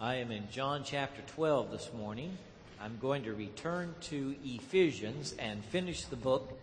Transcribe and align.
I 0.00 0.16
am 0.16 0.30
in 0.30 0.48
John 0.52 0.82
chapter 0.84 1.22
12 1.34 1.72
this 1.72 1.90
morning. 1.92 2.38
I'm 2.80 2.98
going 3.02 3.24
to 3.24 3.34
return 3.34 3.96
to 4.02 4.36
Ephesians 4.44 5.34
and 5.40 5.64
finish 5.64 6.04
the 6.04 6.14
book 6.14 6.56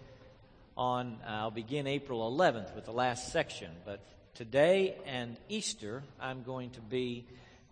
on, 0.77 1.17
I'll 1.27 1.51
begin 1.51 1.85
April 1.85 2.31
11th 2.31 2.73
with 2.73 2.85
the 2.85 2.93
last 2.93 3.33
section. 3.33 3.71
But 3.83 3.99
today 4.35 4.95
and 5.05 5.35
Easter, 5.49 6.03
I'm 6.21 6.43
going 6.43 6.69
to 6.71 6.79
be 6.79 7.25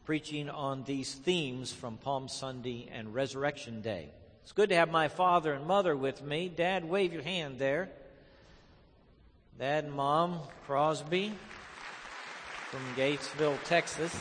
preaching 0.03 0.49
on 0.49 0.83
these 0.83 1.13
themes 1.13 1.71
from 1.71 1.95
Palm 1.95 2.27
Sunday 2.27 2.89
and 2.91 3.15
Resurrection 3.15 3.79
Day. 3.81 4.09
It's 4.41 4.51
good 4.51 4.67
to 4.67 4.75
have 4.75 4.91
my 4.91 5.07
father 5.07 5.53
and 5.53 5.65
mother 5.65 5.95
with 5.95 6.21
me. 6.21 6.49
Dad, 6.49 6.83
wave 6.83 7.13
your 7.13 7.23
hand 7.23 7.57
there. 7.57 7.87
Dad 9.57 9.85
and 9.85 9.93
Mom 9.93 10.41
Crosby 10.65 11.31
from 12.69 12.81
Gatesville, 12.97 13.63
Texas. 13.63 14.13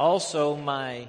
Also, 0.00 0.56
my 0.56 1.08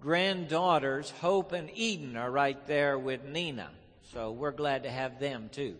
granddaughters, 0.00 1.10
Hope 1.20 1.52
and 1.52 1.68
Eden, 1.74 2.16
are 2.16 2.30
right 2.30 2.66
there 2.66 2.98
with 2.98 3.26
Nina. 3.26 3.68
So 4.14 4.32
we're 4.32 4.52
glad 4.52 4.84
to 4.84 4.90
have 4.90 5.20
them 5.20 5.50
too. 5.52 5.76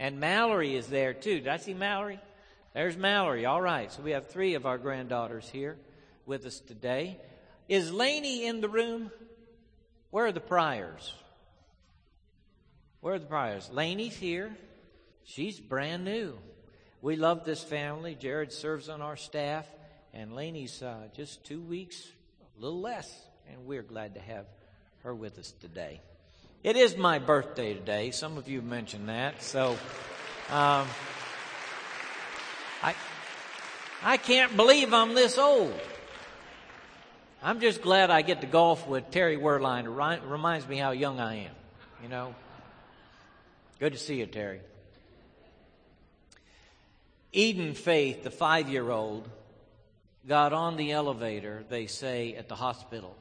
And 0.00 0.18
Mallory 0.18 0.74
is 0.74 0.86
there 0.86 1.12
too. 1.12 1.40
Did 1.40 1.48
I 1.48 1.58
see 1.58 1.74
Mallory? 1.74 2.18
There's 2.72 2.96
Mallory. 2.96 3.44
All 3.44 3.60
right. 3.60 3.92
So 3.92 4.00
we 4.00 4.12
have 4.12 4.28
three 4.28 4.54
of 4.54 4.64
our 4.64 4.78
granddaughters 4.78 5.46
here 5.50 5.76
with 6.24 6.46
us 6.46 6.60
today. 6.60 7.20
Is 7.68 7.92
Laney 7.92 8.46
in 8.46 8.62
the 8.62 8.70
room? 8.70 9.10
Where 10.08 10.24
are 10.24 10.32
the 10.32 10.40
Pryors? 10.40 11.12
Where 13.02 13.16
are 13.16 13.18
the 13.18 13.26
Pryors? 13.26 13.70
Laney's 13.70 14.16
here. 14.16 14.56
She's 15.24 15.60
brand 15.60 16.06
new. 16.06 16.38
We 17.02 17.16
love 17.16 17.44
this 17.44 17.62
family. 17.62 18.14
Jared 18.14 18.50
serves 18.50 18.88
on 18.88 19.02
our 19.02 19.18
staff, 19.18 19.66
and 20.14 20.34
Laney's 20.34 20.82
uh, 20.82 21.08
just 21.16 21.44
two 21.44 21.60
weeks, 21.60 22.06
a 22.58 22.60
little 22.62 22.80
less, 22.80 23.12
and 23.50 23.66
we're 23.66 23.82
glad 23.82 24.14
to 24.14 24.20
have 24.20 24.46
her 25.02 25.14
with 25.14 25.38
us 25.38 25.52
today. 25.60 26.00
It 26.62 26.76
is 26.76 26.96
my 26.96 27.18
birthday 27.18 27.74
today. 27.74 28.10
Some 28.10 28.38
of 28.38 28.48
you 28.48 28.62
mentioned 28.62 29.08
that, 29.08 29.42
so 29.42 29.72
um, 30.50 30.86
I 32.82 32.94
I 34.02 34.16
can't 34.16 34.56
believe 34.56 34.92
I'm 34.92 35.14
this 35.14 35.38
old. 35.38 35.74
I'm 37.42 37.60
just 37.60 37.82
glad 37.82 38.10
I 38.10 38.22
get 38.22 38.40
to 38.42 38.46
golf 38.46 38.86
with 38.86 39.10
Terry 39.10 39.36
Werline. 39.36 39.84
It 40.14 40.22
reminds 40.24 40.68
me 40.68 40.76
how 40.76 40.92
young 40.92 41.18
I 41.18 41.46
am. 41.46 41.54
You 42.02 42.08
know. 42.08 42.34
Good 43.80 43.94
to 43.94 43.98
see 43.98 44.20
you, 44.20 44.26
Terry. 44.26 44.60
Eden 47.32 47.74
Faith, 47.74 48.22
the 48.22 48.30
five 48.30 48.68
year 48.68 48.88
old, 48.88 49.28
got 50.26 50.52
on 50.52 50.76
the 50.76 50.92
elevator, 50.92 51.64
they 51.68 51.86
say, 51.86 52.34
at 52.34 52.48
the 52.48 52.54
hospital. 52.54 53.16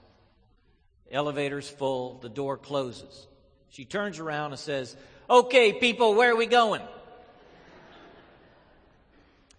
The 1.08 1.14
elevator's 1.14 1.70
full, 1.70 2.20
the 2.22 2.30
door 2.30 2.58
closes. 2.58 3.28
She 3.70 3.86
turns 3.86 4.20
around 4.20 4.52
and 4.52 4.60
says, 4.60 4.96
Okay, 5.30 5.74
people, 5.74 6.14
where 6.16 6.32
are 6.32 6.36
we 6.36 6.46
going? 6.46 6.82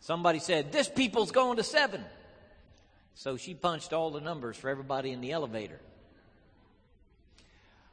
Somebody 0.00 0.38
said, 0.38 0.72
This 0.72 0.88
people's 0.88 1.30
going 1.30 1.56
to 1.56 1.62
seven. 1.62 2.04
So 3.14 3.36
she 3.36 3.54
punched 3.54 3.92
all 3.92 4.10
the 4.10 4.20
numbers 4.20 4.56
for 4.56 4.68
everybody 4.68 5.10
in 5.10 5.20
the 5.20 5.32
elevator. 5.32 5.80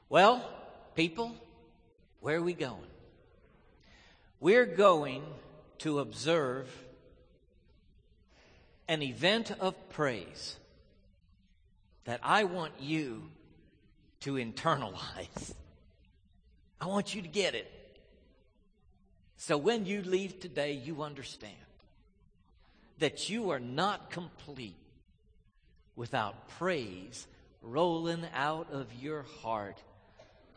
Well, 0.07 0.47
people, 0.95 1.35
where 2.19 2.37
are 2.37 2.41
we 2.41 2.53
going? 2.53 2.87
We're 4.39 4.65
going 4.65 5.23
to 5.79 5.99
observe 5.99 6.67
an 8.89 9.03
event 9.03 9.51
of 9.59 9.75
praise 9.91 10.57
that 12.05 12.19
I 12.23 12.45
want 12.45 12.73
you 12.79 13.21
to 14.21 14.33
internalize. 14.33 15.53
I 16.81 16.87
want 16.87 17.13
you 17.13 17.21
to 17.21 17.27
get 17.27 17.53
it. 17.53 17.71
So 19.37 19.57
when 19.57 19.85
you 19.85 20.01
leave 20.01 20.39
today, 20.39 20.73
you 20.73 21.03
understand 21.03 21.53
that 22.97 23.29
you 23.29 23.51
are 23.51 23.59
not 23.59 24.09
complete 24.09 24.75
without 25.95 26.49
praise 26.57 27.27
rolling 27.61 28.25
out 28.33 28.71
of 28.71 28.87
your 28.99 29.21
heart 29.43 29.77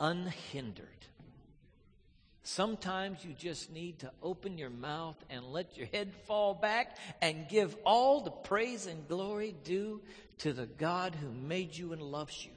unhindered. 0.00 0.86
Sometimes 2.44 3.24
you 3.24 3.34
just 3.34 3.70
need 3.72 4.00
to 4.00 4.10
open 4.20 4.58
your 4.58 4.70
mouth 4.70 5.16
and 5.30 5.52
let 5.52 5.76
your 5.76 5.86
head 5.86 6.12
fall 6.26 6.54
back 6.54 6.96
and 7.20 7.48
give 7.48 7.76
all 7.84 8.20
the 8.20 8.32
praise 8.32 8.86
and 8.86 9.06
glory 9.06 9.54
due 9.62 10.00
to 10.38 10.52
the 10.52 10.66
God 10.66 11.14
who 11.14 11.30
made 11.30 11.76
you 11.76 11.92
and 11.92 12.02
loves 12.02 12.44
you. 12.44 12.50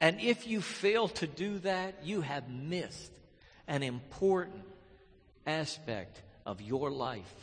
And 0.00 0.20
if 0.20 0.46
you 0.46 0.60
fail 0.60 1.08
to 1.08 1.26
do 1.26 1.58
that, 1.60 2.04
you 2.04 2.20
have 2.20 2.48
missed 2.48 3.10
an 3.66 3.82
important 3.82 4.62
aspect 5.44 6.22
of 6.46 6.62
your 6.62 6.90
life. 6.90 7.34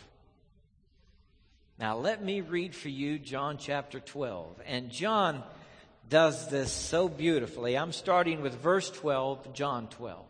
Now, 1.77 1.97
let 1.97 2.23
me 2.23 2.39
read 2.39 2.73
for 2.73 2.87
you 2.87 3.19
John 3.19 3.57
chapter 3.57 3.99
12. 3.99 4.61
And 4.65 4.89
John 4.89 5.43
does 6.09 6.47
this 6.47 6.71
so 6.71 7.09
beautifully. 7.09 7.77
I'm 7.77 7.91
starting 7.91 8.41
with 8.41 8.55
verse 8.55 8.89
12, 8.89 9.53
John 9.53 9.87
12 9.89 10.25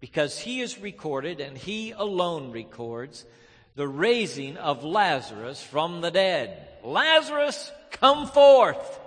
because 0.00 0.38
he 0.38 0.60
is 0.60 0.78
recorded 0.78 1.40
and 1.40 1.56
he 1.56 1.92
alone 1.92 2.52
records 2.52 3.24
the 3.74 3.88
raising 3.88 4.56
of 4.56 4.84
Lazarus 4.84 5.62
from 5.62 6.00
the 6.00 6.10
dead. 6.10 6.68
Lazarus, 6.82 7.70
come 7.90 8.26
forth. 8.26 9.00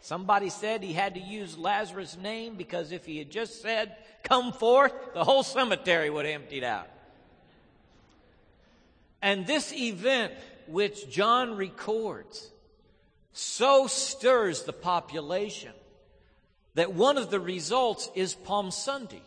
Somebody 0.00 0.48
said 0.48 0.82
he 0.82 0.94
had 0.94 1.14
to 1.14 1.20
use 1.20 1.58
Lazarus' 1.58 2.16
name 2.16 2.56
because 2.56 2.92
if 2.92 3.04
he 3.04 3.18
had 3.18 3.30
just 3.30 3.60
said, 3.60 3.94
come 4.22 4.52
forth, 4.52 4.92
the 5.12 5.24
whole 5.24 5.42
cemetery 5.42 6.08
would 6.08 6.24
have 6.24 6.34
emptied 6.34 6.64
out. 6.64 6.88
And 9.20 9.46
this 9.46 9.72
event, 9.72 10.32
which 10.66 11.10
John 11.10 11.56
records, 11.56 12.50
so 13.32 13.86
stirs 13.86 14.62
the 14.62 14.72
population 14.72 15.72
that 16.74 16.94
one 16.94 17.18
of 17.18 17.30
the 17.30 17.40
results 17.40 18.10
is 18.14 18.34
Palm 18.34 18.70
Sunday. 18.70 19.22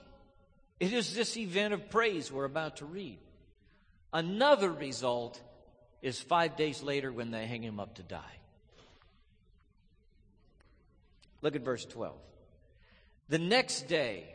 It 0.83 0.91
is 0.91 1.15
this 1.15 1.37
event 1.37 1.73
of 1.73 1.89
praise 1.89 2.29
we're 2.29 2.43
about 2.43 2.77
to 2.77 2.85
read. 2.85 3.17
Another 4.11 4.69
result 4.69 5.39
is 6.01 6.19
five 6.19 6.57
days 6.57 6.83
later 6.83 7.09
when 7.09 7.31
they 7.31 7.45
hang 7.45 7.63
him 7.63 7.79
up 7.79 7.95
to 7.95 8.03
die. 8.03 8.37
Look 11.41 11.55
at 11.55 11.63
verse 11.63 11.85
12. 11.85 12.17
The 13.29 13.39
next 13.39 13.87
day, 13.87 14.25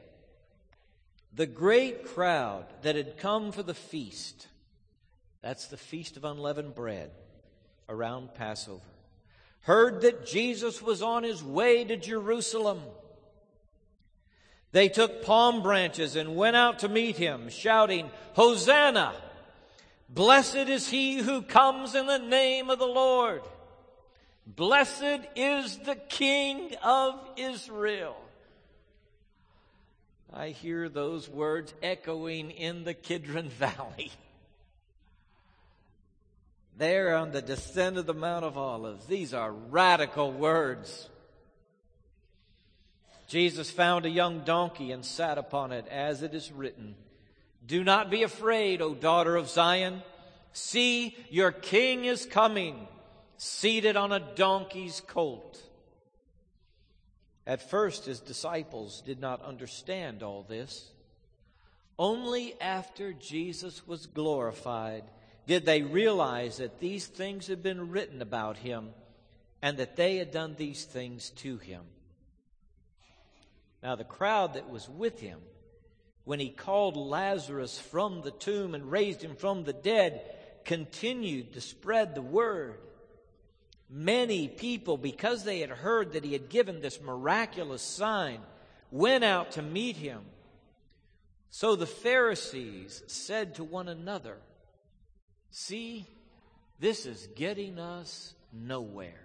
the 1.34 1.44
great 1.44 2.06
crowd 2.06 2.64
that 2.80 2.96
had 2.96 3.18
come 3.18 3.52
for 3.52 3.62
the 3.62 3.74
feast, 3.74 4.46
that's 5.42 5.66
the 5.66 5.76
feast 5.76 6.16
of 6.16 6.24
unleavened 6.24 6.74
bread 6.74 7.10
around 7.90 8.32
Passover, 8.32 8.80
heard 9.60 10.00
that 10.00 10.24
Jesus 10.24 10.80
was 10.80 11.02
on 11.02 11.24
his 11.24 11.44
way 11.44 11.84
to 11.84 11.98
Jerusalem. 11.98 12.80
They 14.72 14.88
took 14.88 15.24
palm 15.24 15.62
branches 15.62 16.16
and 16.16 16.36
went 16.36 16.56
out 16.56 16.80
to 16.80 16.88
meet 16.88 17.16
him, 17.16 17.48
shouting, 17.48 18.10
Hosanna! 18.34 19.14
Blessed 20.10 20.56
is 20.56 20.88
he 20.88 21.18
who 21.18 21.42
comes 21.42 21.94
in 21.94 22.06
the 22.06 22.18
name 22.18 22.70
of 22.70 22.78
the 22.78 22.86
Lord. 22.86 23.42
Blessed 24.46 25.20
is 25.36 25.78
the 25.78 25.96
King 25.96 26.74
of 26.82 27.14
Israel. 27.36 28.16
I 30.32 30.50
hear 30.50 30.88
those 30.88 31.28
words 31.28 31.74
echoing 31.82 32.50
in 32.50 32.84
the 32.84 32.94
Kidron 32.94 33.48
Valley. 33.58 34.12
There 36.76 37.16
on 37.16 37.32
the 37.32 37.42
descent 37.42 37.98
of 37.98 38.06
the 38.06 38.14
Mount 38.14 38.44
of 38.44 38.56
Olives. 38.56 39.06
These 39.06 39.34
are 39.34 39.50
radical 39.52 40.30
words. 40.30 41.08
Jesus 43.28 43.70
found 43.70 44.06
a 44.06 44.10
young 44.10 44.40
donkey 44.40 44.90
and 44.90 45.04
sat 45.04 45.36
upon 45.36 45.70
it, 45.70 45.86
as 45.88 46.22
it 46.22 46.34
is 46.34 46.50
written, 46.50 46.94
Do 47.64 47.84
not 47.84 48.10
be 48.10 48.22
afraid, 48.22 48.80
O 48.80 48.94
daughter 48.94 49.36
of 49.36 49.50
Zion. 49.50 50.02
See, 50.52 51.14
your 51.28 51.52
king 51.52 52.06
is 52.06 52.24
coming, 52.24 52.88
seated 53.36 53.96
on 53.96 54.12
a 54.12 54.26
donkey's 54.34 55.02
colt. 55.06 55.60
At 57.46 57.68
first, 57.68 58.06
his 58.06 58.20
disciples 58.20 59.02
did 59.02 59.20
not 59.20 59.44
understand 59.44 60.22
all 60.22 60.42
this. 60.42 60.90
Only 61.98 62.58
after 62.60 63.12
Jesus 63.12 63.86
was 63.86 64.06
glorified 64.06 65.04
did 65.46 65.66
they 65.66 65.82
realize 65.82 66.58
that 66.58 66.80
these 66.80 67.06
things 67.06 67.46
had 67.46 67.62
been 67.62 67.90
written 67.90 68.22
about 68.22 68.56
him 68.56 68.90
and 69.60 69.76
that 69.78 69.96
they 69.96 70.16
had 70.16 70.30
done 70.30 70.54
these 70.56 70.84
things 70.84 71.30
to 71.30 71.58
him. 71.58 71.82
Now, 73.82 73.94
the 73.94 74.04
crowd 74.04 74.54
that 74.54 74.70
was 74.70 74.88
with 74.88 75.20
him, 75.20 75.40
when 76.24 76.40
he 76.40 76.50
called 76.50 76.96
Lazarus 76.96 77.78
from 77.78 78.22
the 78.22 78.30
tomb 78.30 78.74
and 78.74 78.90
raised 78.90 79.22
him 79.22 79.36
from 79.36 79.64
the 79.64 79.72
dead, 79.72 80.22
continued 80.64 81.54
to 81.54 81.60
spread 81.60 82.14
the 82.14 82.22
word. 82.22 82.78
Many 83.88 84.48
people, 84.48 84.98
because 84.98 85.44
they 85.44 85.60
had 85.60 85.70
heard 85.70 86.12
that 86.12 86.24
he 86.24 86.32
had 86.32 86.50
given 86.50 86.80
this 86.80 87.00
miraculous 87.00 87.80
sign, 87.80 88.40
went 88.90 89.24
out 89.24 89.52
to 89.52 89.62
meet 89.62 89.96
him. 89.96 90.20
So 91.50 91.76
the 91.76 91.86
Pharisees 91.86 93.02
said 93.06 93.54
to 93.54 93.64
one 93.64 93.88
another, 93.88 94.36
See, 95.50 96.06
this 96.78 97.06
is 97.06 97.28
getting 97.34 97.78
us 97.78 98.34
nowhere. 98.52 99.24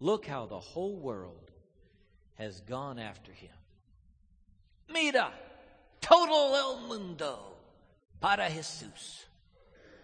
Look 0.00 0.26
how 0.26 0.44
the 0.44 0.60
whole 0.60 0.96
world 0.96 1.50
has 2.36 2.60
gone 2.60 2.98
after 2.98 3.32
him. 3.32 3.50
Mira, 4.92 5.32
todo 6.00 6.54
el 6.54 6.88
mundo 6.88 7.38
para 8.20 8.48
Jesús. 8.48 9.24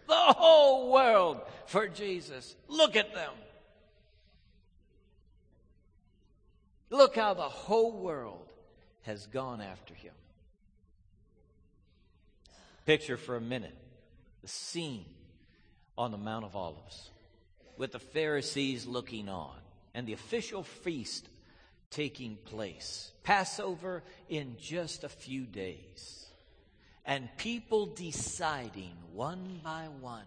The 0.06 0.14
whole 0.14 0.92
world 0.92 1.40
for 1.66 1.86
Jesus. 1.86 2.56
Look 2.68 2.96
at 2.96 3.14
them. 3.14 3.32
Look 6.90 7.14
how 7.14 7.34
the 7.34 7.42
whole 7.42 7.92
world 7.92 8.50
has 9.02 9.26
gone 9.26 9.60
after 9.60 9.94
him. 9.94 10.12
Picture 12.84 13.16
for 13.16 13.36
a 13.36 13.40
minute 13.40 13.76
the 14.42 14.48
scene 14.48 15.04
on 15.96 16.10
the 16.10 16.18
Mount 16.18 16.44
of 16.44 16.56
Olives 16.56 17.10
with 17.76 17.92
the 17.92 17.98
Pharisees 17.98 18.86
looking 18.86 19.28
on 19.28 19.56
and 19.94 20.06
the 20.06 20.12
official 20.12 20.62
feast 20.62 21.28
taking 21.90 22.36
place. 22.44 23.12
Passover 23.22 24.02
in 24.28 24.56
just 24.58 25.04
a 25.04 25.08
few 25.08 25.44
days. 25.44 26.26
And 27.04 27.28
people 27.36 27.86
deciding 27.86 28.92
one 29.12 29.60
by 29.64 29.88
one 30.00 30.26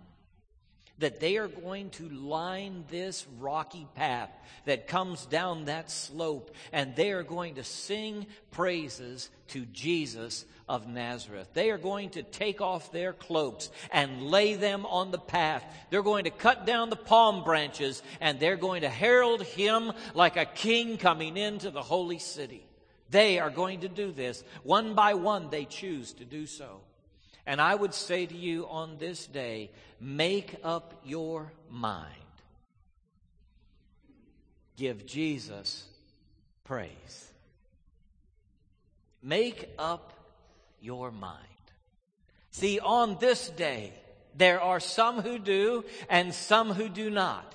that 0.99 1.19
they 1.19 1.37
are 1.37 1.47
going 1.47 1.89
to 1.89 2.07
line 2.09 2.85
this 2.89 3.25
rocky 3.39 3.87
path 3.95 4.29
that 4.65 4.87
comes 4.87 5.25
down 5.25 5.65
that 5.65 5.89
slope 5.89 6.55
and 6.71 6.95
they 6.95 7.11
are 7.11 7.23
going 7.23 7.55
to 7.55 7.63
sing 7.63 8.27
praises 8.51 9.29
to 9.47 9.65
Jesus 9.65 10.45
of 10.69 10.87
Nazareth. 10.87 11.49
They 11.53 11.71
are 11.71 11.77
going 11.77 12.11
to 12.11 12.23
take 12.23 12.61
off 12.61 12.91
their 12.91 13.11
cloaks 13.11 13.69
and 13.91 14.23
lay 14.23 14.53
them 14.53 14.85
on 14.85 15.11
the 15.11 15.17
path. 15.17 15.63
They're 15.89 16.03
going 16.03 16.25
to 16.25 16.29
cut 16.29 16.65
down 16.65 16.89
the 16.89 16.95
palm 16.95 17.43
branches 17.43 18.01
and 18.21 18.39
they're 18.39 18.55
going 18.55 18.81
to 18.81 18.89
herald 18.89 19.41
him 19.41 19.91
like 20.13 20.37
a 20.37 20.45
king 20.45 20.97
coming 20.97 21.37
into 21.37 21.71
the 21.71 21.81
holy 21.81 22.19
city. 22.19 22.65
They 23.09 23.39
are 23.39 23.49
going 23.49 23.81
to 23.81 23.89
do 23.89 24.11
this. 24.11 24.43
One 24.63 24.95
by 24.95 25.15
one, 25.15 25.49
they 25.49 25.65
choose 25.65 26.13
to 26.13 26.25
do 26.25 26.45
so. 26.45 26.81
And 27.45 27.61
I 27.61 27.75
would 27.75 27.93
say 27.93 28.25
to 28.25 28.35
you 28.35 28.67
on 28.67 28.97
this 28.97 29.25
day, 29.27 29.69
make 29.99 30.55
up 30.63 31.01
your 31.03 31.51
mind. 31.69 32.07
Give 34.77 35.05
Jesus 35.05 35.85
praise. 36.63 37.31
Make 39.21 39.69
up 39.77 40.13
your 40.81 41.11
mind. 41.11 41.37
See, 42.51 42.79
on 42.79 43.17
this 43.19 43.49
day, 43.49 43.93
there 44.35 44.61
are 44.61 44.79
some 44.79 45.21
who 45.21 45.37
do 45.37 45.85
and 46.09 46.33
some 46.33 46.71
who 46.71 46.89
do 46.89 47.09
not. 47.09 47.53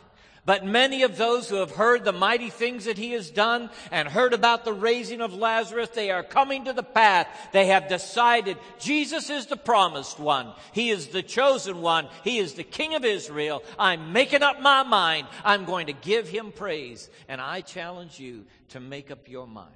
But 0.48 0.64
many 0.64 1.02
of 1.02 1.18
those 1.18 1.46
who 1.50 1.56
have 1.56 1.72
heard 1.72 2.06
the 2.06 2.12
mighty 2.12 2.48
things 2.48 2.86
that 2.86 2.96
he 2.96 3.12
has 3.12 3.30
done 3.30 3.68
and 3.90 4.08
heard 4.08 4.32
about 4.32 4.64
the 4.64 4.72
raising 4.72 5.20
of 5.20 5.34
Lazarus, 5.34 5.90
they 5.90 6.10
are 6.10 6.22
coming 6.22 6.64
to 6.64 6.72
the 6.72 6.82
path. 6.82 7.28
They 7.52 7.66
have 7.66 7.90
decided 7.90 8.56
Jesus 8.78 9.28
is 9.28 9.44
the 9.44 9.58
promised 9.58 10.18
one. 10.18 10.54
He 10.72 10.88
is 10.88 11.08
the 11.08 11.22
chosen 11.22 11.82
one. 11.82 12.08
He 12.24 12.38
is 12.38 12.54
the 12.54 12.64
king 12.64 12.94
of 12.94 13.04
Israel. 13.04 13.62
I'm 13.78 14.14
making 14.14 14.42
up 14.42 14.62
my 14.62 14.84
mind. 14.84 15.26
I'm 15.44 15.66
going 15.66 15.88
to 15.88 15.92
give 15.92 16.30
him 16.30 16.50
praise. 16.50 17.10
And 17.28 17.42
I 17.42 17.60
challenge 17.60 18.18
you 18.18 18.46
to 18.70 18.80
make 18.80 19.10
up 19.10 19.28
your 19.28 19.46
mind. 19.46 19.68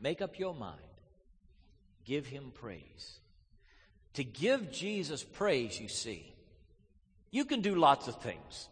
Make 0.00 0.20
up 0.20 0.36
your 0.36 0.52
mind. 0.52 0.80
Give 2.04 2.26
him 2.26 2.50
praise. 2.52 3.20
To 4.14 4.24
give 4.24 4.72
Jesus 4.72 5.22
praise, 5.22 5.80
you 5.80 5.86
see, 5.86 6.34
you 7.30 7.44
can 7.44 7.60
do 7.60 7.74
lots 7.74 8.08
of 8.08 8.20
things. 8.22 8.68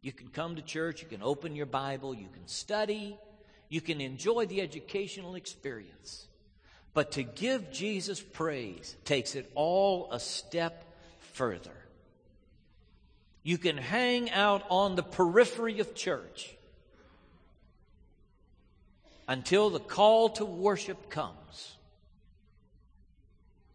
You 0.00 0.12
can 0.12 0.28
come 0.28 0.56
to 0.56 0.62
church, 0.62 1.00
you 1.00 1.08
can 1.08 1.22
open 1.22 1.54
your 1.54 1.66
Bible, 1.66 2.14
you 2.14 2.28
can 2.32 2.46
study, 2.48 3.16
you 3.68 3.80
can 3.80 4.00
enjoy 4.00 4.46
the 4.46 4.60
educational 4.60 5.36
experience. 5.36 6.26
But 6.92 7.12
to 7.12 7.22
give 7.22 7.70
Jesus 7.70 8.20
praise 8.20 8.96
takes 9.04 9.34
it 9.34 9.50
all 9.54 10.10
a 10.10 10.20
step 10.20 10.84
further. 11.32 11.70
You 13.44 13.58
can 13.58 13.76
hang 13.76 14.30
out 14.30 14.64
on 14.68 14.94
the 14.94 15.02
periphery 15.02 15.80
of 15.80 15.94
church 15.94 16.54
until 19.26 19.70
the 19.70 19.80
call 19.80 20.30
to 20.30 20.44
worship 20.44 21.08
comes. 21.08 21.76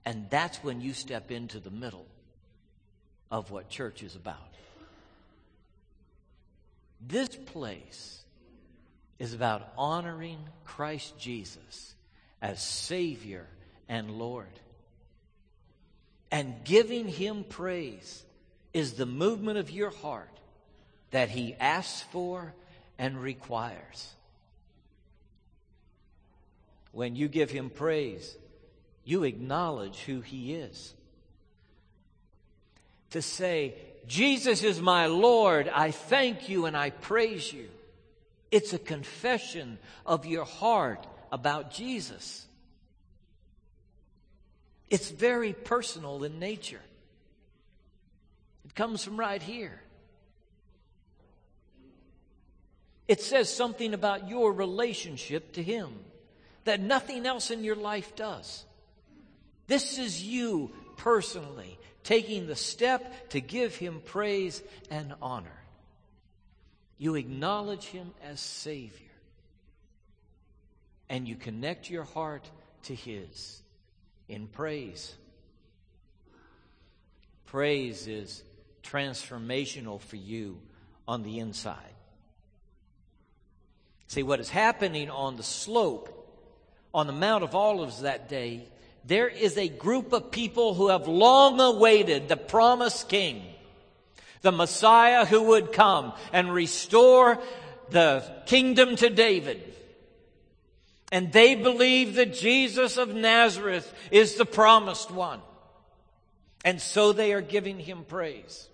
And 0.06 0.30
that's 0.30 0.64
when 0.64 0.80
you 0.80 0.94
step 0.94 1.32
into 1.32 1.60
the 1.60 1.72
middle 1.72 2.06
of 3.30 3.52
what 3.52 3.70
church 3.70 4.04
is 4.04 4.16
about. 4.16 4.38
This 7.06 7.30
place 7.30 8.24
is 9.20 9.34
about 9.34 9.72
honoring 9.78 10.40
Christ 10.66 11.18
Jesus 11.20 11.96
as 12.42 12.62
Savior 12.62 13.46
and 13.88 14.12
Lord. 14.12 14.48
And 16.32 16.56
giving 16.64 17.08
Him 17.08 17.46
praise 17.48 18.24
is 18.74 18.94
the 18.94 19.06
movement 19.06 19.58
of 19.58 19.72
your 19.72 19.90
heart 19.90 20.30
that 21.12 21.30
He 21.30 21.56
asks 21.60 22.02
for 22.12 22.54
and 23.00 23.22
requires. 23.22 24.14
When 26.92 27.16
you 27.16 27.28
give 27.28 27.52
Him 27.52 27.70
praise, 27.70 28.36
you 29.06 29.24
acknowledge 29.24 30.00
who 30.00 30.22
He 30.22 30.54
is 30.54 30.94
to 33.12 33.22
say, 33.22 33.76
Jesus 34.08 34.64
is 34.64 34.82
my 34.82 35.08
Lord. 35.08 35.68
I 35.68 35.92
thank 35.92 36.50
you 36.50 36.66
and 36.66 36.76
I 36.76 36.92
praise 36.92 37.52
you. 37.52 37.68
It's 38.52 38.74
a 38.74 38.80
confession 38.80 39.78
of 40.06 40.26
your 40.26 40.46
heart 40.46 41.06
about 41.32 41.72
Jesus. 41.72 42.46
It's 44.90 45.10
very 45.10 45.52
personal 45.54 46.24
in 46.24 46.40
nature. 46.40 46.82
It 48.66 48.76
comes 48.76 49.04
from 49.04 49.20
right 49.20 49.42
here. 49.42 49.82
It 53.08 53.22
says 53.22 53.54
something 53.54 53.94
about 53.94 54.30
your 54.30 54.52
relationship 54.52 55.54
to 55.54 55.64
Him 55.64 55.94
that 56.66 56.82
nothing 56.82 57.26
else 57.26 57.52
in 57.52 57.64
your 57.64 57.76
life 57.76 58.16
does. 58.16 58.66
This 59.68 59.98
is 59.98 60.24
you 60.24 60.72
personally 60.98 61.78
taking 62.08 62.48
the 62.48 62.56
step 62.56 63.30
to 63.32 63.42
give 63.42 63.76
him 63.76 64.02
praise 64.06 64.64
and 64.90 65.14
honor. 65.22 65.60
You 66.98 67.16
acknowledge 67.16 67.84
him 67.84 68.14
as 68.24 68.40
Savior. 68.40 69.12
And 71.10 71.28
you 71.28 71.36
connect 71.36 71.90
your 71.90 72.06
heart 72.06 72.50
to 72.84 72.96
his 72.96 73.62
in 74.30 74.48
praise. 74.48 75.16
Praise 77.46 78.08
is 78.08 78.42
transformational 78.84 80.00
for 80.00 80.16
you 80.16 80.62
on 81.10 81.24
the 81.24 81.40
inside. 81.40 81.76
See, 84.08 84.24
what 84.24 84.40
is 84.40 84.50
happening 84.50 85.10
on 85.10 85.36
the 85.36 85.44
slope, 85.44 86.14
on 86.94 87.06
the 87.06 87.12
Mount 87.12 87.44
of 87.44 87.54
Olives 87.54 88.04
that 88.04 88.30
day, 88.30 88.70
there 89.08 89.30
is 89.30 89.58
a 89.58 89.70
group 89.70 90.12
of 90.12 90.32
people 90.32 90.74
who 90.74 90.90
have 90.90 91.08
long 91.08 91.62
awaited 91.62 92.28
the 92.28 92.36
promised 92.36 93.08
king, 93.08 93.42
the 94.42 94.52
Messiah 94.52 95.26
who 95.26 95.44
would 95.44 95.72
come 95.72 96.12
and 96.34 96.54
restore 96.54 97.42
the 97.90 98.24
kingdom 98.46 98.98
to 98.98 99.10
David. 99.10 99.64
And 101.10 101.32
they 101.32 101.56
believe 101.56 102.16
that 102.16 102.34
Jesus 102.34 102.98
of 102.98 103.16
Nazareth 103.16 103.92
is 104.12 104.36
the 104.36 104.46
promised 104.46 105.10
one. 105.10 105.40
And 106.66 106.82
so 106.82 107.14
they 107.14 107.32
are 107.32 107.42
giving 107.42 107.80
him 107.80 108.04
praise. 108.04 108.68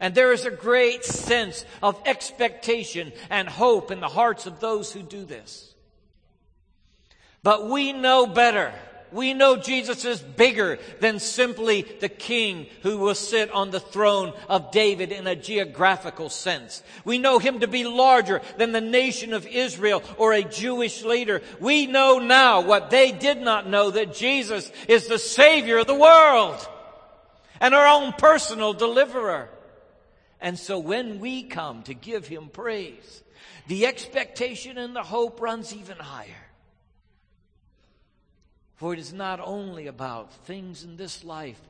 And 0.00 0.14
there 0.14 0.32
is 0.32 0.46
a 0.46 0.50
great 0.50 1.04
sense 1.04 1.66
of 1.82 2.00
expectation 2.06 3.12
and 3.28 3.50
hope 3.50 3.90
in 3.90 4.00
the 4.00 4.08
hearts 4.08 4.46
of 4.46 4.60
those 4.60 4.90
who 4.92 5.02
do 5.02 5.26
this. 5.26 5.74
But 7.42 7.68
we 7.68 7.92
know 7.92 8.26
better. 8.26 8.72
We 9.12 9.34
know 9.34 9.56
Jesus 9.56 10.04
is 10.04 10.20
bigger 10.20 10.78
than 11.00 11.18
simply 11.18 11.82
the 11.82 12.08
king 12.08 12.66
who 12.82 12.98
will 12.98 13.14
sit 13.14 13.50
on 13.50 13.70
the 13.70 13.80
throne 13.80 14.32
of 14.48 14.70
David 14.70 15.12
in 15.12 15.26
a 15.26 15.36
geographical 15.36 16.28
sense. 16.28 16.82
We 17.04 17.18
know 17.18 17.38
him 17.38 17.60
to 17.60 17.68
be 17.68 17.84
larger 17.84 18.40
than 18.56 18.72
the 18.72 18.80
nation 18.80 19.32
of 19.32 19.46
Israel 19.46 20.02
or 20.16 20.32
a 20.32 20.42
Jewish 20.42 21.04
leader. 21.04 21.42
We 21.60 21.86
know 21.86 22.18
now 22.18 22.62
what 22.62 22.90
they 22.90 23.12
did 23.12 23.38
not 23.38 23.68
know 23.68 23.90
that 23.90 24.14
Jesus 24.14 24.70
is 24.88 25.06
the 25.06 25.18
Savior 25.18 25.78
of 25.78 25.86
the 25.86 25.94
world 25.94 26.66
and 27.60 27.74
our 27.74 27.86
own 27.86 28.12
personal 28.14 28.72
deliverer. 28.72 29.48
And 30.40 30.58
so 30.58 30.78
when 30.78 31.20
we 31.20 31.44
come 31.44 31.84
to 31.84 31.94
give 31.94 32.26
him 32.26 32.48
praise, 32.48 33.22
the 33.68 33.86
expectation 33.86 34.76
and 34.76 34.96
the 34.96 35.02
hope 35.04 35.40
runs 35.40 35.74
even 35.74 35.96
higher. 35.96 36.51
For 38.76 38.92
it 38.92 38.98
is 38.98 39.12
not 39.12 39.40
only 39.40 39.86
about 39.86 40.32
things 40.46 40.82
in 40.82 40.96
this 40.96 41.24
life, 41.24 41.60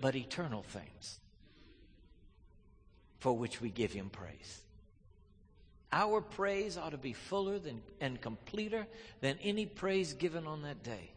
but 0.00 0.14
eternal 0.14 0.62
things 0.62 1.18
for 3.24 3.32
which 3.32 3.58
we 3.58 3.70
give 3.70 3.90
him 3.90 4.10
praise. 4.10 4.60
Our 5.90 6.20
praise 6.20 6.76
ought 6.76 6.90
to 6.90 6.98
be 6.98 7.14
fuller 7.14 7.58
than, 7.58 7.80
and 7.98 8.20
completer 8.20 8.86
than 9.22 9.38
any 9.42 9.64
praise 9.64 10.12
given 10.12 10.46
on 10.46 10.60
that 10.62 10.82
day. 10.82 11.10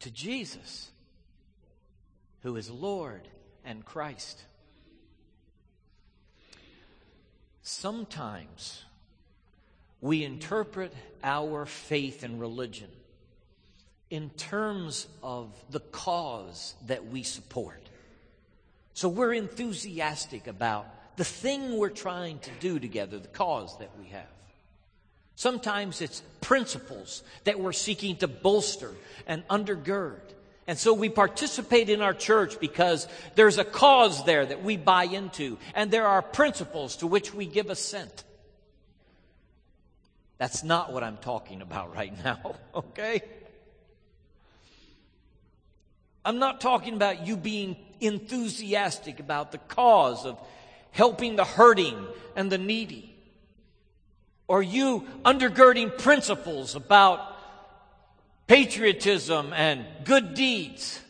To 0.00 0.10
Jesus, 0.12 0.88
who 2.42 2.54
is 2.54 2.70
Lord 2.70 3.26
and 3.64 3.84
Christ. 3.84 4.40
Sometimes 7.62 8.84
we 10.00 10.22
interpret 10.22 10.92
our 11.24 11.66
faith 11.66 12.22
and 12.22 12.40
religion 12.40 12.90
in 14.10 14.30
terms 14.30 15.06
of 15.22 15.48
the 15.70 15.80
cause 15.80 16.74
that 16.86 17.06
we 17.06 17.22
support. 17.22 17.80
So 18.92 19.08
we're 19.08 19.32
enthusiastic 19.32 20.46
about 20.46 20.86
the 21.16 21.24
thing 21.24 21.76
we're 21.76 21.90
trying 21.90 22.40
to 22.40 22.50
do 22.60 22.78
together, 22.78 23.18
the 23.18 23.28
cause 23.28 23.78
that 23.78 23.90
we 23.98 24.06
have. 24.08 24.26
Sometimes 25.36 26.02
it's 26.02 26.22
principles 26.40 27.22
that 27.44 27.58
we're 27.58 27.72
seeking 27.72 28.16
to 28.16 28.28
bolster 28.28 28.92
and 29.26 29.46
undergird. 29.48 30.20
And 30.66 30.78
so 30.78 30.92
we 30.92 31.08
participate 31.08 31.88
in 31.88 32.02
our 32.02 32.12
church 32.12 32.60
because 32.60 33.08
there's 33.36 33.58
a 33.58 33.64
cause 33.64 34.24
there 34.24 34.44
that 34.44 34.62
we 34.62 34.76
buy 34.76 35.04
into, 35.04 35.56
and 35.74 35.90
there 35.90 36.06
are 36.06 36.20
principles 36.20 36.96
to 36.96 37.06
which 37.06 37.32
we 37.32 37.46
give 37.46 37.70
assent. 37.70 38.24
That's 40.36 40.62
not 40.62 40.92
what 40.92 41.02
I'm 41.02 41.16
talking 41.16 41.62
about 41.62 41.94
right 41.94 42.12
now, 42.24 42.56
okay? 42.74 43.22
I'm 46.24 46.38
not 46.38 46.60
talking 46.60 46.94
about 46.94 47.26
you 47.26 47.36
being 47.36 47.76
enthusiastic 48.00 49.20
about 49.20 49.52
the 49.52 49.58
cause 49.58 50.26
of 50.26 50.38
helping 50.90 51.36
the 51.36 51.44
hurting 51.44 52.06
and 52.36 52.50
the 52.50 52.58
needy. 52.58 53.14
Or 54.48 54.62
you 54.62 55.06
undergirding 55.24 55.96
principles 55.96 56.74
about 56.74 57.20
patriotism 58.46 59.52
and 59.52 59.86
good 60.04 60.34
deeds. 60.34 61.00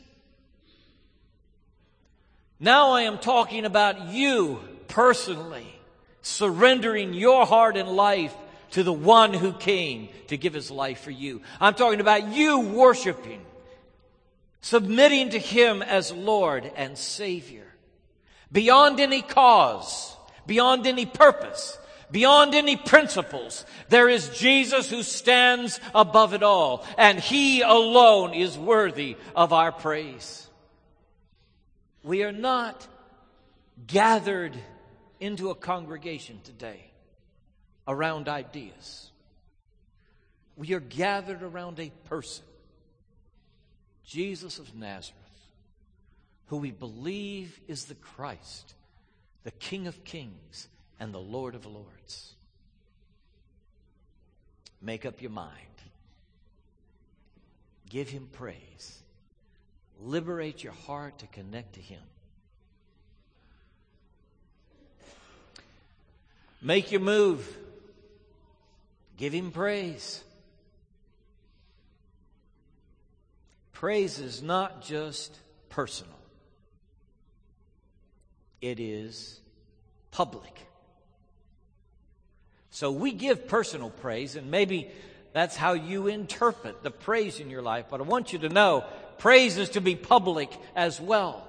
Now 2.59 2.91
I 2.91 3.03
am 3.03 3.19
talking 3.19 3.65
about 3.65 4.09
you 4.09 4.61
personally 4.89 5.67
surrendering 6.23 7.15
your 7.15 7.47
heart 7.47 7.79
and 7.79 7.89
life 7.89 8.35
to 8.73 8.83
the 8.83 8.93
one 8.93 9.33
who 9.33 9.53
came 9.53 10.09
to 10.29 10.37
give 10.37 10.53
his 10.53 10.71
life 10.71 11.01
for 11.01 11.11
you. 11.11 11.41
I'm 11.61 11.75
talking 11.75 12.01
about 12.01 12.29
you 12.29 12.61
worshiping, 12.61 13.41
submitting 14.61 15.31
to 15.31 15.39
him 15.39 15.83
as 15.83 16.13
Lord 16.13 16.71
and 16.77 16.97
Savior 16.97 17.71
beyond 18.53 19.01
any 19.01 19.23
cause, 19.23 20.17
beyond 20.47 20.87
any 20.87 21.07
purpose, 21.07 21.79
beyond 22.11 22.55
any 22.55 22.77
principles. 22.77 23.65
There 23.89 24.09
is 24.09 24.29
Jesus 24.31 24.91
who 24.91 25.03
stands 25.03 25.81
above 25.95 26.35
it 26.35 26.43
all, 26.43 26.85
and 26.99 27.19
He 27.19 27.63
alone 27.63 28.35
is 28.35 28.59
worthy 28.59 29.17
of 29.35 29.53
our 29.53 29.73
praise. 29.73 30.49
We 32.03 32.25
are 32.25 32.33
not 32.33 32.87
gathered 33.87 34.57
into 35.21 35.51
a 35.51 35.55
congregation 35.55 36.41
today 36.45 36.91
around 37.87 38.29
ideas. 38.29 39.11
We 40.57 40.75
are 40.75 40.81
gathered 40.81 41.43
around 41.43 41.79
a 41.79 41.91
person, 42.07 42.45
Jesus 44.05 44.59
of 44.59 44.75
Nazareth 44.75 45.21
who 46.51 46.57
we 46.57 46.73
believe 46.73 47.61
is 47.69 47.85
the 47.85 47.95
Christ, 47.95 48.75
the 49.45 49.53
King 49.53 49.87
of 49.87 50.03
kings 50.03 50.67
and 50.99 51.15
the 51.15 51.21
Lord 51.21 51.55
of 51.55 51.65
lords. 51.65 52.35
Make 54.83 55.07
up 55.07 55.23
your 55.23 55.31
mind. 55.31 55.55
Give 57.89 58.09
him 58.09 58.29
praise. 58.33 58.99
Liberate 60.03 60.65
your 60.65 60.73
heart 60.73 61.19
to 61.21 61.29
connect 61.29 61.75
to 61.75 61.81
him. 61.81 62.03
Make 66.61 66.91
your 66.91 67.01
move. 67.01 67.47
Give 69.17 69.33
him 69.33 69.53
praise. 69.53 70.25
Praise 73.81 74.19
is 74.19 74.43
not 74.43 74.83
just 74.83 75.37
personal 75.71 76.21
it 78.61 78.79
is 78.79 79.41
public. 80.11 80.67
So 82.71 82.91
we 82.93 83.13
give 83.13 83.49
personal 83.49 83.91
praise, 83.91 84.37
and 84.37 84.51
maybe 84.51 84.91
that's 85.33 85.57
how 85.57 85.73
you 85.73 86.07
interpret 86.07 86.83
the 86.83 86.91
praise 86.91 87.41
in 87.41 87.51
your 87.51 87.63
life. 87.63 87.87
But 87.91 88.01
I 88.01 88.05
want 88.05 88.33
you 88.33 88.41
to 88.41 88.49
know 88.49 88.85
praise 89.19 89.57
is 89.57 89.71
to 89.71 89.81
be 89.81 89.97
public 89.97 90.51
as 90.77 91.01
well. 91.01 91.47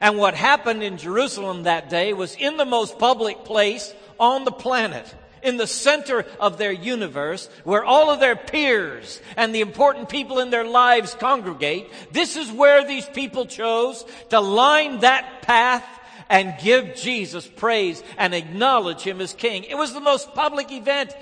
And 0.00 0.16
what 0.16 0.34
happened 0.34 0.82
in 0.82 0.96
Jerusalem 0.96 1.64
that 1.64 1.90
day 1.90 2.12
was 2.12 2.36
in 2.36 2.56
the 2.56 2.64
most 2.64 2.98
public 2.98 3.44
place 3.44 3.92
on 4.18 4.44
the 4.44 4.52
planet, 4.52 5.12
in 5.42 5.56
the 5.56 5.66
center 5.66 6.24
of 6.40 6.58
their 6.58 6.72
universe, 6.72 7.48
where 7.64 7.84
all 7.84 8.10
of 8.10 8.20
their 8.20 8.36
peers 8.36 9.20
and 9.36 9.54
the 9.54 9.60
important 9.60 10.08
people 10.08 10.38
in 10.38 10.50
their 10.50 10.66
lives 10.66 11.14
congregate. 11.14 11.90
This 12.12 12.36
is 12.36 12.50
where 12.50 12.86
these 12.86 13.06
people 13.06 13.46
chose 13.46 14.04
to 14.30 14.40
line 14.40 15.00
that 15.00 15.42
path 15.42 15.84
and 16.28 16.54
give 16.62 16.94
Jesus 16.94 17.46
praise 17.46 18.02
and 18.16 18.34
acknowledge 18.34 19.00
him 19.00 19.20
as 19.20 19.32
king. 19.32 19.64
It 19.64 19.76
was 19.76 19.92
the 19.92 20.00
most 20.00 20.34
public 20.34 20.70
event 20.70 21.14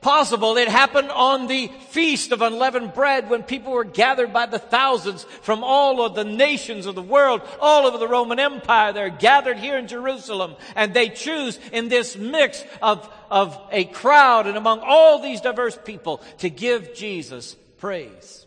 possible. 0.00 0.56
It 0.56 0.68
happened 0.68 1.10
on 1.10 1.46
the 1.46 1.68
feast 1.88 2.32
of 2.32 2.42
unleavened 2.42 2.94
bread 2.94 3.28
when 3.28 3.42
people 3.42 3.72
were 3.72 3.84
gathered 3.84 4.32
by 4.32 4.46
the 4.46 4.58
thousands 4.58 5.24
from 5.42 5.64
all 5.64 6.04
of 6.04 6.14
the 6.14 6.24
nations 6.24 6.86
of 6.86 6.94
the 6.94 7.02
world, 7.02 7.42
all 7.60 7.86
over 7.86 7.98
the 7.98 8.08
Roman 8.08 8.38
Empire. 8.38 8.92
They're 8.92 9.10
gathered 9.10 9.58
here 9.58 9.76
in 9.76 9.88
Jerusalem 9.88 10.54
and 10.76 10.94
they 10.94 11.08
choose 11.08 11.58
in 11.72 11.88
this 11.88 12.16
mix 12.16 12.64
of, 12.80 13.08
of 13.30 13.58
a 13.70 13.84
crowd 13.84 14.46
and 14.46 14.56
among 14.56 14.80
all 14.80 15.20
these 15.20 15.40
diverse 15.40 15.78
people 15.84 16.22
to 16.38 16.50
give 16.50 16.94
Jesus 16.94 17.56
praise. 17.78 18.46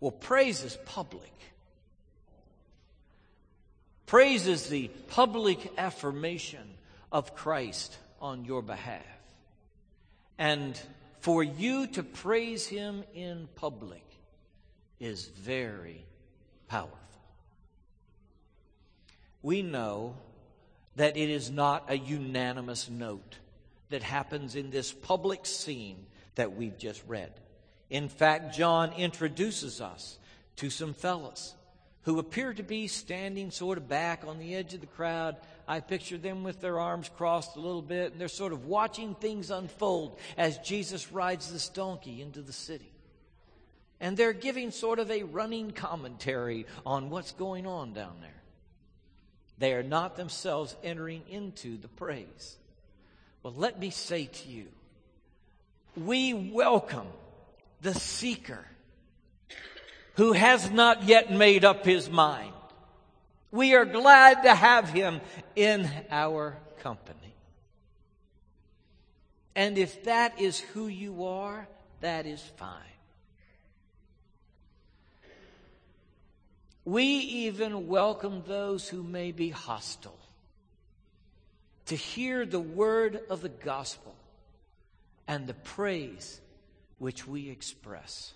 Well, 0.00 0.12
praise 0.12 0.62
is 0.62 0.76
public. 0.84 1.32
Praise 4.06 4.46
is 4.46 4.68
the 4.68 4.88
public 5.08 5.72
affirmation 5.78 6.60
of 7.10 7.34
Christ 7.34 7.96
on 8.20 8.44
your 8.44 8.62
behalf. 8.62 9.13
And 10.38 10.80
for 11.20 11.42
you 11.42 11.86
to 11.88 12.02
praise 12.02 12.66
Him 12.66 13.04
in 13.14 13.48
public 13.54 14.04
is 15.00 15.26
very 15.26 16.04
powerful. 16.68 16.98
We 19.42 19.62
know 19.62 20.16
that 20.96 21.16
it 21.16 21.30
is 21.30 21.50
not 21.50 21.84
a 21.88 21.98
unanimous 21.98 22.88
note 22.88 23.38
that 23.90 24.02
happens 24.02 24.56
in 24.56 24.70
this 24.70 24.92
public 24.92 25.44
scene 25.44 26.06
that 26.34 26.56
we've 26.56 26.78
just 26.78 27.02
read. 27.06 27.32
In 27.90 28.08
fact, 28.08 28.56
John 28.56 28.92
introduces 28.94 29.80
us 29.80 30.18
to 30.56 30.70
some 30.70 30.94
fellows 30.94 31.54
who 32.02 32.18
appear 32.18 32.52
to 32.54 32.62
be 32.62 32.86
standing 32.86 33.50
sort 33.50 33.78
of 33.78 33.88
back 33.88 34.24
on 34.26 34.38
the 34.38 34.54
edge 34.54 34.74
of 34.74 34.80
the 34.80 34.86
crowd. 34.86 35.36
I 35.66 35.80
picture 35.80 36.18
them 36.18 36.44
with 36.44 36.60
their 36.60 36.78
arms 36.78 37.10
crossed 37.16 37.56
a 37.56 37.60
little 37.60 37.82
bit, 37.82 38.12
and 38.12 38.20
they're 38.20 38.28
sort 38.28 38.52
of 38.52 38.66
watching 38.66 39.14
things 39.14 39.50
unfold 39.50 40.18
as 40.36 40.58
Jesus 40.58 41.10
rides 41.10 41.52
this 41.52 41.68
donkey 41.68 42.20
into 42.20 42.42
the 42.42 42.52
city. 42.52 42.92
And 44.00 44.16
they're 44.16 44.32
giving 44.32 44.70
sort 44.70 44.98
of 44.98 45.10
a 45.10 45.22
running 45.22 45.70
commentary 45.70 46.66
on 46.84 47.10
what's 47.10 47.32
going 47.32 47.66
on 47.66 47.94
down 47.94 48.16
there. 48.20 48.42
They 49.58 49.72
are 49.72 49.82
not 49.82 50.16
themselves 50.16 50.76
entering 50.82 51.22
into 51.28 51.78
the 51.78 51.88
praise. 51.88 52.56
Well, 53.42 53.54
let 53.56 53.78
me 53.78 53.90
say 53.90 54.26
to 54.26 54.48
you, 54.48 54.66
we 55.96 56.34
welcome 56.34 57.06
the 57.80 57.94
seeker 57.94 58.66
who 60.14 60.32
has 60.32 60.70
not 60.70 61.04
yet 61.04 61.32
made 61.32 61.64
up 61.64 61.84
his 61.84 62.10
mind. 62.10 62.52
We 63.54 63.76
are 63.76 63.84
glad 63.84 64.42
to 64.42 64.52
have 64.52 64.88
him 64.88 65.20
in 65.54 65.88
our 66.10 66.56
company. 66.80 67.36
And 69.54 69.78
if 69.78 70.02
that 70.06 70.40
is 70.40 70.58
who 70.58 70.88
you 70.88 71.26
are, 71.26 71.68
that 72.00 72.26
is 72.26 72.42
fine. 72.56 72.80
We 76.84 77.04
even 77.04 77.86
welcome 77.86 78.42
those 78.44 78.88
who 78.88 79.04
may 79.04 79.30
be 79.30 79.50
hostile 79.50 80.18
to 81.86 81.94
hear 81.94 82.44
the 82.44 82.58
word 82.58 83.20
of 83.30 83.40
the 83.40 83.50
gospel 83.50 84.16
and 85.28 85.46
the 85.46 85.54
praise 85.54 86.40
which 86.98 87.24
we 87.24 87.50
express. 87.50 88.34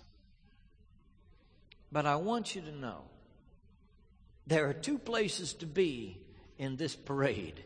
But 1.91 2.05
I 2.05 2.15
want 2.15 2.55
you 2.55 2.61
to 2.61 2.71
know 2.71 3.01
there 4.49 4.67
are 4.67 4.73
two 4.73 4.97
places 4.97 5.53
to 5.53 5.67
be 5.67 6.17
in 6.57 6.75
this 6.75 6.95
parade. 6.95 7.63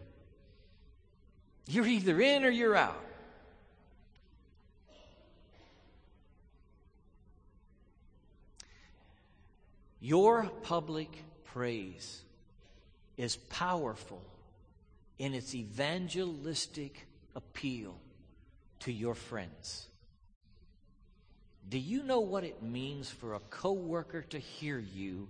You're 1.66 1.88
either 1.88 2.20
in 2.20 2.44
or 2.44 2.50
you're 2.50 2.75
out. 2.75 3.02
Your 10.02 10.44
public 10.63 11.10
praise 11.46 12.22
is 13.16 13.38
powerful 13.38 14.22
in 15.18 15.34
its 15.34 15.56
evangelistic 15.56 17.08
appeal 17.34 17.96
to 18.82 18.92
your 18.92 19.16
friends. 19.16 19.88
Do 21.70 21.80
you 21.80 22.04
know 22.04 22.20
what 22.20 22.44
it 22.44 22.62
means 22.62 23.10
for 23.10 23.36
a 23.36 23.40
coworker 23.40 24.24
to 24.24 24.38
hear 24.38 24.78
you 24.78 25.30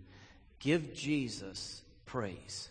give 0.63 0.93
Jesus 0.93 1.81
praise? 2.05 2.69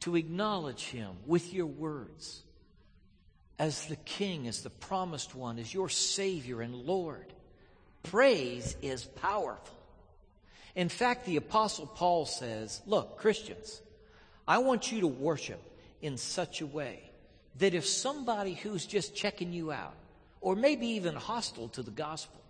To 0.00 0.16
acknowledge 0.16 0.84
him 0.84 1.10
with 1.26 1.52
your 1.54 1.66
words 1.66 2.42
as 3.58 3.86
the 3.86 3.96
king, 3.96 4.48
as 4.48 4.62
the 4.62 4.70
promised 4.70 5.34
one, 5.34 5.58
as 5.58 5.72
your 5.72 5.88
savior 5.88 6.60
and 6.60 6.74
Lord. 6.74 7.32
Praise 8.02 8.76
is 8.82 9.04
powerful. 9.04 9.76
In 10.74 10.88
fact, 10.88 11.26
the 11.26 11.36
apostle 11.36 11.86
Paul 11.86 12.26
says, 12.26 12.80
look, 12.86 13.18
Christians, 13.18 13.80
I 14.48 14.58
want 14.58 14.90
you 14.90 15.02
to 15.02 15.06
worship 15.06 15.60
in 16.00 16.16
such 16.16 16.60
a 16.60 16.66
way 16.66 17.10
that 17.58 17.74
if 17.74 17.86
somebody 17.86 18.54
who's 18.54 18.86
just 18.86 19.14
checking 19.14 19.52
you 19.52 19.70
out, 19.70 19.94
or 20.40 20.56
maybe 20.56 20.88
even 20.88 21.14
hostile 21.14 21.68
to 21.68 21.82
the 21.82 21.90
gospel, 21.90 22.40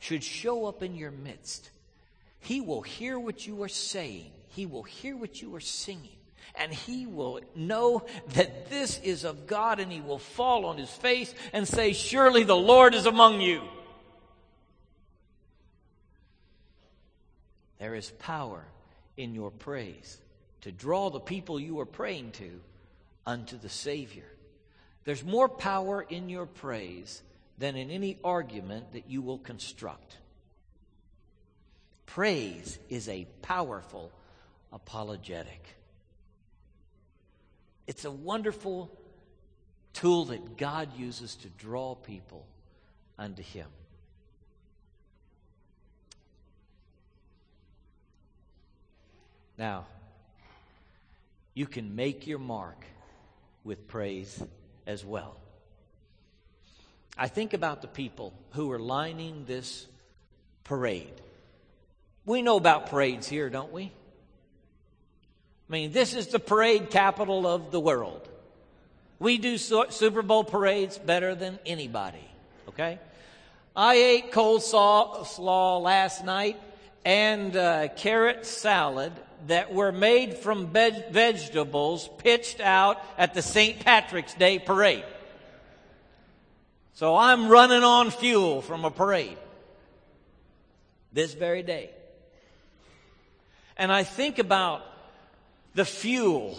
should 0.00 0.24
show 0.24 0.66
up 0.66 0.82
in 0.82 0.96
your 0.96 1.12
midst, 1.12 1.70
he 2.40 2.60
will 2.60 2.82
hear 2.82 3.18
what 3.18 3.46
you 3.46 3.62
are 3.62 3.68
saying, 3.68 4.30
he 4.48 4.66
will 4.66 4.82
hear 4.82 5.16
what 5.16 5.42
you 5.42 5.54
are 5.54 5.60
singing, 5.60 6.16
and 6.54 6.72
he 6.72 7.06
will 7.06 7.40
know 7.54 8.06
that 8.34 8.70
this 8.70 8.98
is 9.00 9.24
of 9.24 9.46
God, 9.46 9.80
and 9.80 9.90
he 9.90 10.00
will 10.00 10.18
fall 10.18 10.64
on 10.66 10.78
his 10.78 10.90
face 10.90 11.34
and 11.52 11.66
say, 11.66 11.92
Surely 11.92 12.44
the 12.44 12.56
Lord 12.56 12.94
is 12.94 13.06
among 13.06 13.40
you. 13.40 13.62
There 17.78 17.94
is 17.94 18.10
power 18.10 18.64
in 19.16 19.34
your 19.34 19.50
praise 19.50 20.18
to 20.62 20.72
draw 20.72 21.10
the 21.10 21.20
people 21.20 21.60
you 21.60 21.78
are 21.80 21.86
praying 21.86 22.32
to 22.32 22.60
unto 23.26 23.58
the 23.58 23.68
Savior. 23.68 24.24
There's 25.04 25.24
more 25.24 25.48
power 25.48 26.02
in 26.02 26.28
your 26.28 26.46
praise 26.46 27.22
than 27.58 27.76
in 27.76 27.90
any 27.90 28.18
argument 28.24 28.92
that 28.92 29.08
you 29.08 29.22
will 29.22 29.38
construct. 29.38 30.16
Praise 32.06 32.78
is 32.88 33.08
a 33.08 33.26
powerful 33.42 34.10
apologetic. 34.72 35.76
It's 37.86 38.04
a 38.04 38.10
wonderful 38.10 38.90
tool 39.92 40.26
that 40.26 40.56
God 40.56 40.96
uses 40.96 41.36
to 41.36 41.48
draw 41.48 41.94
people 41.94 42.46
unto 43.18 43.42
Him. 43.42 43.68
Now, 49.58 49.86
you 51.54 51.66
can 51.66 51.96
make 51.96 52.26
your 52.26 52.38
mark 52.38 52.84
with 53.64 53.88
praise 53.88 54.42
as 54.86 55.04
well. 55.04 55.36
I 57.16 57.28
think 57.28 57.54
about 57.54 57.80
the 57.80 57.88
people 57.88 58.34
who 58.50 58.70
are 58.70 58.78
lining 58.78 59.44
this 59.46 59.86
parade. 60.64 61.22
We 62.26 62.42
know 62.42 62.56
about 62.56 62.90
parades 62.90 63.28
here, 63.28 63.48
don't 63.48 63.72
we? 63.72 63.84
I 63.84 65.72
mean, 65.72 65.92
this 65.92 66.12
is 66.14 66.26
the 66.26 66.40
parade 66.40 66.90
capital 66.90 67.46
of 67.46 67.70
the 67.70 67.80
world. 67.80 68.28
We 69.18 69.38
do 69.38 69.56
Super 69.56 70.22
Bowl 70.22 70.44
parades 70.44 70.98
better 70.98 71.34
than 71.34 71.58
anybody, 71.64 72.28
okay? 72.68 72.98
I 73.74 73.94
ate 73.94 74.32
coleslaw 74.32 75.80
last 75.80 76.24
night 76.24 76.60
and 77.04 77.56
uh, 77.56 77.88
carrot 77.88 78.44
salad 78.44 79.12
that 79.46 79.72
were 79.72 79.92
made 79.92 80.36
from 80.36 80.66
veg- 80.68 81.10
vegetables 81.10 82.08
pitched 82.18 82.60
out 82.60 83.00
at 83.16 83.34
the 83.34 83.42
St. 83.42 83.78
Patrick's 83.80 84.34
Day 84.34 84.58
parade. 84.58 85.04
So 86.94 87.16
I'm 87.16 87.48
running 87.48 87.84
on 87.84 88.10
fuel 88.10 88.62
from 88.62 88.84
a 88.84 88.90
parade 88.90 89.38
this 91.12 91.32
very 91.34 91.62
day. 91.62 91.90
And 93.76 93.92
I 93.92 94.02
think 94.04 94.38
about 94.38 94.82
the 95.74 95.84
fuel 95.84 96.58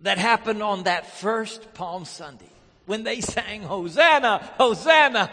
that 0.00 0.18
happened 0.18 0.62
on 0.62 0.84
that 0.84 1.06
first 1.18 1.74
Palm 1.74 2.04
Sunday 2.04 2.50
when 2.86 3.04
they 3.04 3.20
sang 3.20 3.62
Hosanna, 3.62 4.38
Hosanna. 4.58 5.30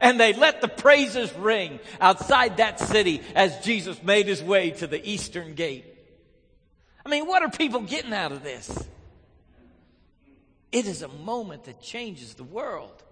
And 0.00 0.18
they 0.18 0.32
let 0.32 0.60
the 0.60 0.68
praises 0.68 1.32
ring 1.34 1.78
outside 2.00 2.56
that 2.56 2.80
city 2.80 3.22
as 3.36 3.60
Jesus 3.60 4.02
made 4.02 4.26
his 4.26 4.42
way 4.42 4.72
to 4.72 4.88
the 4.88 5.08
eastern 5.08 5.54
gate. 5.54 5.84
I 7.06 7.08
mean, 7.08 7.26
what 7.26 7.42
are 7.42 7.50
people 7.50 7.80
getting 7.82 8.12
out 8.12 8.32
of 8.32 8.42
this? 8.42 8.76
It 10.72 10.86
is 10.86 11.02
a 11.02 11.08
moment 11.08 11.64
that 11.64 11.80
changes 11.80 12.34
the 12.34 12.42
world. 12.42 13.04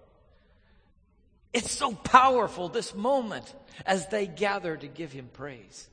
It's 1.52 1.70
so 1.70 1.92
powerful, 1.92 2.68
this 2.68 2.94
moment, 2.96 3.54
as 3.86 4.08
they 4.08 4.26
gather 4.26 4.76
to 4.76 4.88
give 4.88 5.12
him 5.12 5.28
praise. 5.32 5.88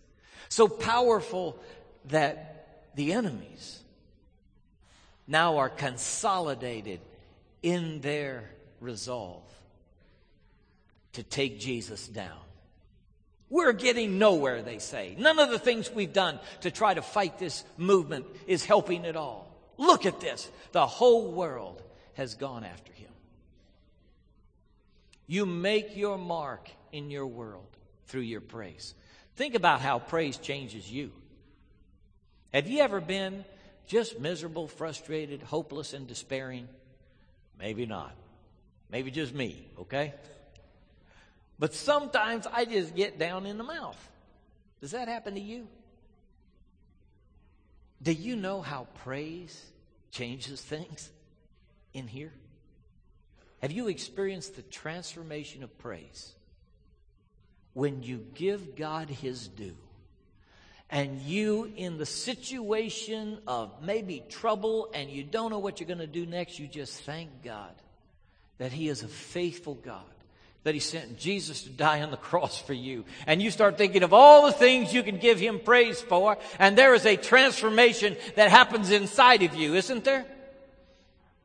So 0.47 0.67
powerful 0.67 1.60
that 2.06 2.78
the 2.95 3.13
enemies 3.13 3.80
now 5.28 5.58
are 5.58 5.69
consolidated 5.69 7.02
in 7.62 8.02
their 8.02 8.49
resolve 8.80 9.43
to 11.13 11.23
take 11.23 11.60
Jesus 11.60 12.08
down. 12.08 12.38
We're 13.49 13.73
getting 13.73 14.19
nowhere, 14.19 14.62
they 14.62 14.78
say. 14.78 15.15
None 15.17 15.39
of 15.39 15.49
the 15.49 15.60
things 15.60 15.91
we've 15.91 16.13
done 16.13 16.39
to 16.62 16.71
try 16.71 16.93
to 16.93 17.02
fight 17.02 17.39
this 17.39 17.63
movement 17.78 18.25
is 18.47 18.63
helping 18.63 19.06
at 19.06 19.15
all. 19.15 19.56
Look 19.78 20.06
at 20.06 20.19
this. 20.19 20.49
The 20.71 20.86
whole 20.86 21.32
world 21.32 21.82
has 22.13 22.36
gone 22.36 22.63
after 22.63 22.93
him. 22.93 23.10
You 25.25 25.45
make 25.45 25.95
your 25.95 26.17
mark 26.17 26.69
in 26.91 27.10
your 27.10 27.25
world 27.25 27.67
through 28.08 28.21
your 28.21 28.41
praise. 28.41 28.93
Think 29.39 29.56
about 29.56 29.80
how 29.80 29.99
praise 29.99 30.36
changes 30.36 30.91
you. 30.91 31.13
Have 32.54 32.67
you 32.67 32.82
ever 32.82 32.99
been 32.99 33.45
just 33.88 34.19
miserable, 34.19 34.67
frustrated, 34.67 35.41
hopeless, 35.41 35.93
and 35.93 36.06
despairing? 36.06 36.67
Maybe 37.58 37.86
not. 37.86 38.13
Maybe 38.91 39.12
just 39.12 39.34
me, 39.34 39.65
okay? 39.80 40.13
But 41.58 41.73
sometimes 41.73 42.47
I 42.52 42.65
just 42.65 42.93
get 42.93 43.17
down 43.17 43.45
in 43.45 43.58
the 43.58 43.63
mouth. 43.63 44.10
Does 44.82 44.91
that 44.91 45.08
happen 45.08 45.36
to 45.36 45.39
you? 45.39 45.69
Do 48.02 48.12
you 48.12 48.36
know 48.36 48.62
how 48.62 48.88
praise 49.06 49.58
changes 50.12 50.60
things 50.60 51.10
in 51.93 52.08
here? 52.08 52.34
Have 53.62 53.71
you 53.71 53.88
experienced 53.88 54.58
the 54.58 54.63
transformation 54.63 55.63
of 55.63 55.78
praise? 55.78 56.34
When 57.73 58.03
you 58.03 58.25
give 58.36 58.75
God 58.75 59.10
his 59.10 59.47
due, 59.47 59.75
and 60.89 61.21
you 61.21 61.71
in 61.75 61.97
the 61.97 62.05
situation 62.05 63.39
of 63.45 63.71
maybe 63.84 64.23
trouble 64.27 64.89
and 64.93 65.10
you 65.10 65.23
don't 65.23 65.51
know 65.51 65.60
what 65.60 65.79
you're 65.79 65.88
going 65.88 65.99
to 65.99 66.08
do 66.08 66.25
next, 66.25 66.58
you 66.58 66.67
just 66.67 67.03
thank 67.03 67.43
God 67.43 67.73
that 68.58 68.71
he 68.71 68.89
is 68.89 69.03
a 69.03 69.08
faithful 69.08 69.75
God 69.75 70.03
that 70.63 70.73
he 70.73 70.79
sent 70.79 71.17
Jesus 71.17 71.63
to 71.63 71.69
die 71.69 72.01
on 72.01 72.12
the 72.12 72.17
cross 72.29 72.62
for 72.62 72.73
you. 72.73 73.05
And 73.25 73.41
you 73.41 73.51
start 73.51 73.77
thinking 73.77 74.03
of 74.03 74.13
all 74.13 74.45
the 74.45 74.51
things 74.51 74.93
you 74.93 75.03
can 75.03 75.17
give 75.17 75.39
him 75.39 75.60
praise 75.60 76.01
for, 76.01 76.38
and 76.58 76.77
there 76.77 76.93
is 76.93 77.05
a 77.05 77.15
transformation 77.15 78.17
that 78.36 78.51
happens 78.51 78.91
inside 78.91 79.43
of 79.43 79.55
you, 79.55 79.75
isn't 79.75 80.03
there? 80.03 80.25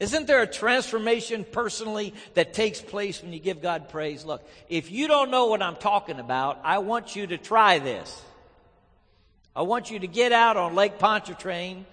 Isn't 0.04 0.26
there 0.26 0.42
a 0.42 0.46
transformation 0.46 1.46
personally 1.50 2.12
that 2.34 2.52
takes 2.52 2.78
place 2.78 3.22
when 3.22 3.32
you 3.32 3.38
give 3.38 3.62
God 3.62 3.88
praise? 3.88 4.22
Look, 4.22 4.46
if 4.68 4.90
you 4.90 5.08
don't 5.08 5.30
know 5.30 5.46
what 5.46 5.62
I'm 5.62 5.76
talking 5.76 6.20
about, 6.20 6.60
I 6.62 6.78
want 6.78 7.16
you 7.16 7.26
to 7.28 7.38
try 7.38 7.78
this. 7.78 8.22
I 9.56 9.62
want 9.62 9.90
you 9.90 10.00
to 10.00 10.06
get 10.06 10.30
out 10.30 10.58
on 10.58 10.74
Lake 10.74 10.98
Pontchartrain 10.98 11.86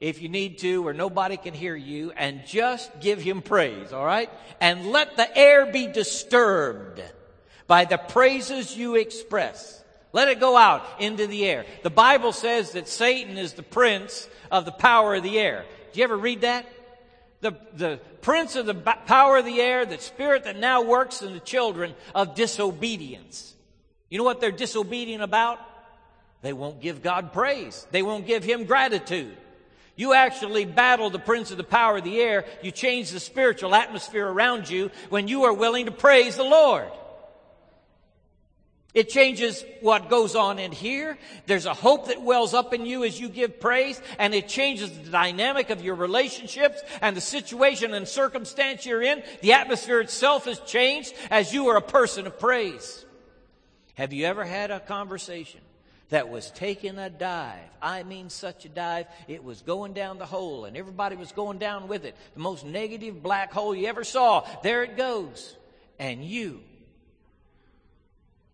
if 0.00 0.20
you 0.20 0.28
need 0.28 0.58
to, 0.58 0.82
where 0.82 0.94
nobody 0.94 1.36
can 1.36 1.54
hear 1.54 1.76
you, 1.76 2.10
and 2.16 2.44
just 2.44 2.90
give 2.98 3.22
him 3.22 3.40
praise, 3.40 3.92
all 3.92 4.04
right? 4.04 4.30
And 4.60 4.90
let 4.90 5.16
the 5.16 5.38
air 5.38 5.64
be 5.64 5.86
disturbed 5.86 7.00
by 7.68 7.84
the 7.84 7.98
praises 7.98 8.76
you 8.76 8.96
express. 8.96 9.80
Let 10.12 10.26
it 10.26 10.40
go 10.40 10.56
out 10.56 10.84
into 10.98 11.28
the 11.28 11.46
air. 11.46 11.66
The 11.84 11.90
Bible 11.90 12.32
says 12.32 12.72
that 12.72 12.88
Satan 12.88 13.38
is 13.38 13.52
the 13.52 13.62
prince 13.62 14.28
of 14.50 14.64
the 14.64 14.72
power 14.72 15.14
of 15.14 15.22
the 15.22 15.38
air. 15.38 15.64
Did 15.92 15.98
you 15.98 16.04
ever 16.04 16.16
read 16.16 16.40
that? 16.40 16.66
The, 17.44 17.52
the 17.76 18.00
prince 18.22 18.56
of 18.56 18.64
the 18.64 18.72
power 18.72 19.36
of 19.36 19.44
the 19.44 19.60
air, 19.60 19.84
the 19.84 19.98
spirit 19.98 20.44
that 20.44 20.56
now 20.56 20.80
works 20.80 21.20
in 21.20 21.34
the 21.34 21.40
children 21.40 21.94
of 22.14 22.34
disobedience. 22.34 23.52
You 24.08 24.16
know 24.16 24.24
what 24.24 24.40
they're 24.40 24.50
disobedient 24.50 25.22
about? 25.22 25.60
They 26.40 26.54
won't 26.54 26.80
give 26.80 27.02
God 27.02 27.34
praise. 27.34 27.86
They 27.90 28.02
won't 28.02 28.26
give 28.26 28.44
Him 28.44 28.64
gratitude. 28.64 29.36
You 29.94 30.14
actually 30.14 30.64
battle 30.64 31.10
the 31.10 31.18
prince 31.18 31.50
of 31.50 31.58
the 31.58 31.64
power 31.64 31.98
of 31.98 32.04
the 32.04 32.18
air. 32.18 32.46
You 32.62 32.70
change 32.70 33.10
the 33.10 33.20
spiritual 33.20 33.74
atmosphere 33.74 34.26
around 34.26 34.70
you 34.70 34.90
when 35.10 35.28
you 35.28 35.44
are 35.44 35.52
willing 35.52 35.84
to 35.84 35.92
praise 35.92 36.36
the 36.36 36.44
Lord. 36.44 36.88
It 38.94 39.08
changes 39.08 39.64
what 39.80 40.08
goes 40.08 40.36
on 40.36 40.60
in 40.60 40.70
here. 40.70 41.18
There's 41.46 41.66
a 41.66 41.74
hope 41.74 42.06
that 42.06 42.22
wells 42.22 42.54
up 42.54 42.72
in 42.72 42.86
you 42.86 43.02
as 43.02 43.18
you 43.18 43.28
give 43.28 43.58
praise, 43.58 44.00
and 44.20 44.32
it 44.32 44.46
changes 44.46 44.96
the 44.96 45.10
dynamic 45.10 45.70
of 45.70 45.82
your 45.82 45.96
relationships 45.96 46.80
and 47.02 47.16
the 47.16 47.20
situation 47.20 47.92
and 47.92 48.06
circumstance 48.06 48.86
you're 48.86 49.02
in. 49.02 49.24
The 49.42 49.54
atmosphere 49.54 50.00
itself 50.00 50.46
is 50.46 50.60
changed 50.60 51.12
as 51.28 51.52
you 51.52 51.66
are 51.68 51.76
a 51.76 51.82
person 51.82 52.28
of 52.28 52.38
praise. 52.38 53.04
Have 53.94 54.12
you 54.12 54.26
ever 54.26 54.44
had 54.44 54.70
a 54.70 54.78
conversation 54.78 55.60
that 56.10 56.28
was 56.28 56.52
taking 56.52 56.96
a 56.98 57.10
dive? 57.10 57.58
I 57.82 58.04
mean, 58.04 58.30
such 58.30 58.64
a 58.64 58.68
dive. 58.68 59.06
It 59.26 59.42
was 59.42 59.62
going 59.62 59.92
down 59.94 60.18
the 60.18 60.26
hole, 60.26 60.66
and 60.66 60.76
everybody 60.76 61.16
was 61.16 61.32
going 61.32 61.58
down 61.58 61.88
with 61.88 62.04
it. 62.04 62.14
The 62.34 62.40
most 62.40 62.64
negative 62.64 63.24
black 63.24 63.52
hole 63.52 63.74
you 63.74 63.88
ever 63.88 64.04
saw. 64.04 64.46
There 64.62 64.84
it 64.84 64.96
goes. 64.96 65.56
And 65.98 66.24
you 66.24 66.60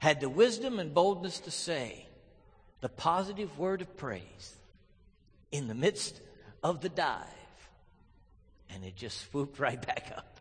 had 0.01 0.21
the 0.21 0.29
wisdom 0.29 0.79
and 0.81 0.93
boldness 0.95 1.41
to 1.41 1.51
say 1.51 2.07
the 2.81 2.89
positive 2.89 3.59
word 3.59 3.83
of 3.83 3.97
praise 3.99 4.57
in 5.53 5.69
the 5.69 5.75
midst 5.75 6.19
of 6.63 6.81
the 6.81 6.89
dive, 6.89 7.27
and 8.71 8.83
it 8.83 8.97
just 8.97 9.31
swooped 9.31 9.59
right 9.59 9.81
back 9.87 10.13
up. 10.17 10.41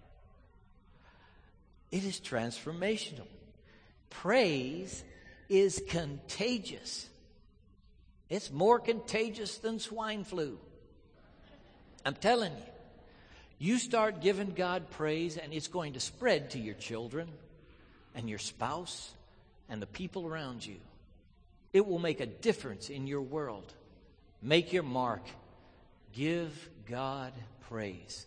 It 1.91 2.06
is 2.06 2.19
transformational. 2.19 3.28
Praise 4.10 5.04
is 5.50 5.82
contagious. 5.89 7.10
It's 8.30 8.52
more 8.52 8.80
contagious 8.80 9.58
than 9.58 9.80
swine 9.80 10.24
flu. 10.24 10.58
I'm 12.06 12.15
telling 12.15 12.54
you. 12.54 12.63
You 13.62 13.78
start 13.78 14.22
giving 14.22 14.52
God 14.52 14.89
praise, 14.91 15.36
and 15.36 15.52
it's 15.52 15.67
going 15.67 15.93
to 15.93 16.00
spread 16.00 16.52
to 16.52 16.60
your 16.60 16.76
children 16.76 17.28
and 18.15 18.30
your 18.30 18.39
spouse 18.39 19.12
and 19.69 19.82
the 19.82 19.88
people 19.88 20.25
around 20.25 20.65
you. 20.65 20.77
It 21.71 21.86
will 21.86 21.99
make 21.99 22.19
a 22.19 22.25
difference 22.25 22.89
in 22.89 23.08
your 23.08 23.21
world. 23.21 23.73
Make 24.41 24.73
your 24.73 24.84
mark. 24.84 25.21
Give 26.13 26.69
God 26.89 27.34
praise. 27.69 28.25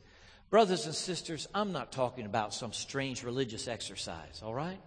Brothers 0.50 0.87
and 0.87 0.94
sisters, 0.94 1.48
I'm 1.55 1.72
not 1.72 1.92
talking 1.92 2.26
about 2.26 2.55
some 2.55 2.72
strange 2.72 3.24
religious 3.24 3.66
exercise, 3.66 4.42
all 4.44 4.55
right? 4.55 4.78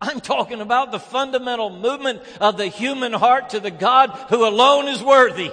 I'm 0.00 0.20
talking 0.20 0.60
about 0.60 0.92
the 0.92 0.98
fundamental 0.98 1.70
movement 1.70 2.22
of 2.40 2.56
the 2.56 2.68
human 2.68 3.12
heart 3.12 3.50
to 3.50 3.60
the 3.60 3.70
God 3.70 4.10
who 4.28 4.46
alone 4.46 4.88
is 4.88 5.02
worthy. 5.02 5.50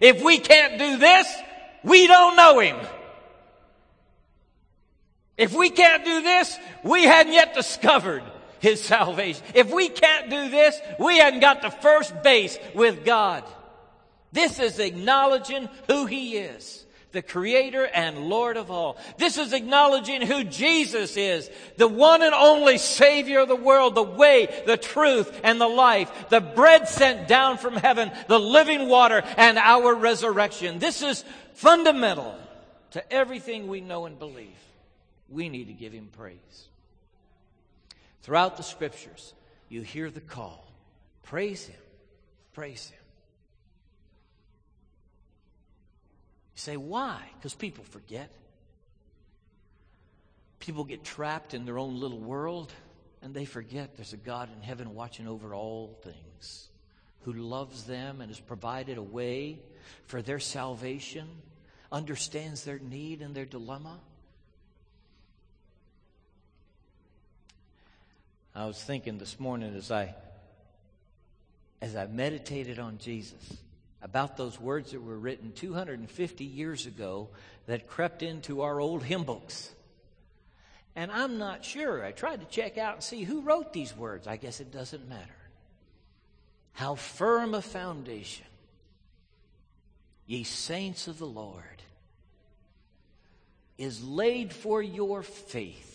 If 0.00 0.22
we 0.22 0.38
can't 0.38 0.78
do 0.78 0.98
this, 0.98 1.32
we 1.82 2.06
don't 2.06 2.36
know 2.36 2.58
Him. 2.58 2.76
If 5.36 5.52
we 5.54 5.70
can't 5.70 6.04
do 6.04 6.22
this, 6.22 6.56
we 6.84 7.04
hadn't 7.04 7.32
yet 7.32 7.54
discovered 7.54 8.22
his 8.64 8.82
salvation. 8.82 9.44
If 9.54 9.70
we 9.70 9.90
can't 9.90 10.30
do 10.30 10.48
this, 10.48 10.80
we 10.98 11.18
haven't 11.18 11.40
got 11.40 11.60
the 11.60 11.70
first 11.70 12.22
base 12.22 12.58
with 12.74 13.04
God. 13.04 13.44
This 14.32 14.58
is 14.58 14.78
acknowledging 14.78 15.68
who 15.86 16.06
He 16.06 16.38
is 16.38 16.80
the 17.12 17.22
creator 17.22 17.86
and 17.86 18.28
Lord 18.28 18.56
of 18.56 18.72
all. 18.72 18.96
This 19.18 19.38
is 19.38 19.52
acknowledging 19.52 20.20
who 20.20 20.42
Jesus 20.42 21.16
is, 21.16 21.48
the 21.76 21.86
one 21.86 22.22
and 22.22 22.34
only 22.34 22.78
Savior 22.78 23.40
of 23.40 23.48
the 23.48 23.54
world, 23.54 23.94
the 23.94 24.02
way, 24.02 24.48
the 24.66 24.76
truth, 24.76 25.40
and 25.44 25.60
the 25.60 25.68
life, 25.68 26.10
the 26.30 26.40
bread 26.40 26.88
sent 26.88 27.28
down 27.28 27.58
from 27.58 27.76
heaven, 27.76 28.10
the 28.26 28.40
living 28.40 28.88
water, 28.88 29.22
and 29.36 29.58
our 29.58 29.94
resurrection. 29.94 30.80
This 30.80 31.02
is 31.02 31.22
fundamental 31.52 32.34
to 32.90 33.12
everything 33.12 33.68
we 33.68 33.80
know 33.80 34.06
and 34.06 34.18
believe. 34.18 34.48
We 35.28 35.48
need 35.48 35.68
to 35.68 35.72
give 35.72 35.92
Him 35.92 36.08
praise. 36.16 36.68
Throughout 38.24 38.56
the 38.56 38.62
scriptures, 38.62 39.34
you 39.68 39.82
hear 39.82 40.10
the 40.10 40.22
call 40.22 40.66
praise 41.24 41.66
Him, 41.66 41.80
praise 42.54 42.88
Him. 42.88 42.98
You 46.54 46.60
say, 46.60 46.76
why? 46.78 47.20
Because 47.36 47.52
people 47.52 47.84
forget. 47.84 48.30
People 50.58 50.84
get 50.84 51.04
trapped 51.04 51.52
in 51.52 51.66
their 51.66 51.78
own 51.78 52.00
little 52.00 52.18
world 52.18 52.72
and 53.20 53.34
they 53.34 53.44
forget 53.44 53.94
there's 53.96 54.14
a 54.14 54.18
God 54.18 54.48
in 54.56 54.62
heaven 54.62 54.94
watching 54.94 55.28
over 55.28 55.54
all 55.54 55.98
things 56.02 56.68
who 57.24 57.34
loves 57.34 57.84
them 57.84 58.22
and 58.22 58.30
has 58.30 58.40
provided 58.40 58.96
a 58.96 59.02
way 59.02 59.58
for 60.06 60.22
their 60.22 60.40
salvation, 60.40 61.28
understands 61.92 62.64
their 62.64 62.78
need 62.78 63.20
and 63.20 63.34
their 63.34 63.44
dilemma. 63.44 64.00
I 68.54 68.66
was 68.66 68.80
thinking 68.80 69.18
this 69.18 69.40
morning 69.40 69.74
as 69.74 69.90
I 69.90 70.14
as 71.82 71.96
I 71.96 72.06
meditated 72.06 72.78
on 72.78 72.98
Jesus 72.98 73.58
about 74.00 74.36
those 74.36 74.60
words 74.60 74.92
that 74.92 75.02
were 75.02 75.18
written 75.18 75.52
250 75.52 76.44
years 76.44 76.86
ago 76.86 77.28
that 77.66 77.88
crept 77.88 78.22
into 78.22 78.62
our 78.62 78.80
old 78.80 79.02
hymn 79.02 79.24
books. 79.24 79.70
And 80.96 81.10
I'm 81.10 81.36
not 81.36 81.64
sure. 81.64 82.04
I 82.04 82.12
tried 82.12 82.40
to 82.40 82.46
check 82.46 82.78
out 82.78 82.94
and 82.94 83.02
see 83.02 83.24
who 83.24 83.40
wrote 83.40 83.72
these 83.72 83.94
words. 83.94 84.26
I 84.26 84.36
guess 84.36 84.60
it 84.60 84.70
doesn't 84.70 85.08
matter. 85.08 85.36
How 86.72 86.94
firm 86.94 87.54
a 87.54 87.62
foundation, 87.62 88.46
ye 90.26 90.44
saints 90.44 91.08
of 91.08 91.18
the 91.18 91.26
Lord, 91.26 91.82
is 93.76 94.02
laid 94.02 94.52
for 94.52 94.80
your 94.80 95.22
faith 95.22 95.94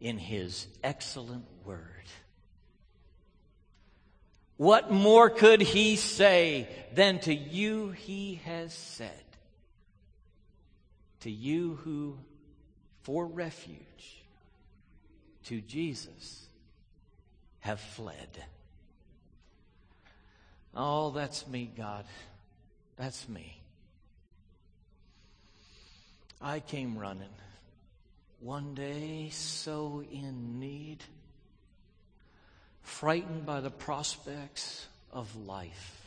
in 0.00 0.18
his 0.18 0.66
excellent 0.82 1.46
word. 1.64 1.82
What 4.56 4.90
more 4.90 5.28
could 5.28 5.60
he 5.60 5.96
say 5.96 6.68
than 6.94 7.20
to 7.20 7.34
you 7.34 7.90
he 7.90 8.40
has 8.44 8.72
said? 8.72 9.10
To 11.20 11.30
you 11.30 11.78
who, 11.84 12.16
for 13.02 13.26
refuge, 13.26 14.22
to 15.44 15.60
Jesus 15.60 16.46
have 17.60 17.80
fled. 17.80 18.42
Oh, 20.74 21.10
that's 21.10 21.46
me, 21.46 21.70
God. 21.76 22.04
That's 22.96 23.28
me. 23.28 23.60
I 26.40 26.60
came 26.60 26.98
running 26.98 27.28
one 28.40 28.74
day 28.74 29.28
so 29.30 30.02
in 30.10 30.60
need, 30.60 31.02
frightened 32.82 33.46
by 33.46 33.60
the 33.60 33.70
prospects 33.70 34.86
of 35.12 35.34
life. 35.46 36.00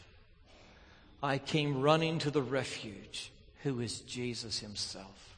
I 1.22 1.38
came 1.38 1.82
running 1.82 2.20
to 2.20 2.32
the 2.32 2.42
refuge, 2.42 3.32
who 3.64 3.80
is 3.82 4.00
Jesus 4.02 4.60
Himself. 4.60 5.38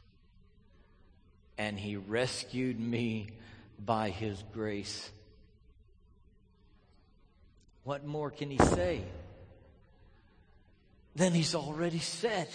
And 1.58 1.80
He 1.80 1.95
rescued 1.95 2.80
me 2.80 3.30
by 3.84 4.10
His 4.10 4.43
grace. 4.54 5.10
What 7.84 8.06
more 8.06 8.30
can 8.30 8.51
He 8.51 8.58
say? 8.58 9.01
Then 11.15 11.34
He's 11.34 11.56
already 11.56 11.99
said. 11.99 12.47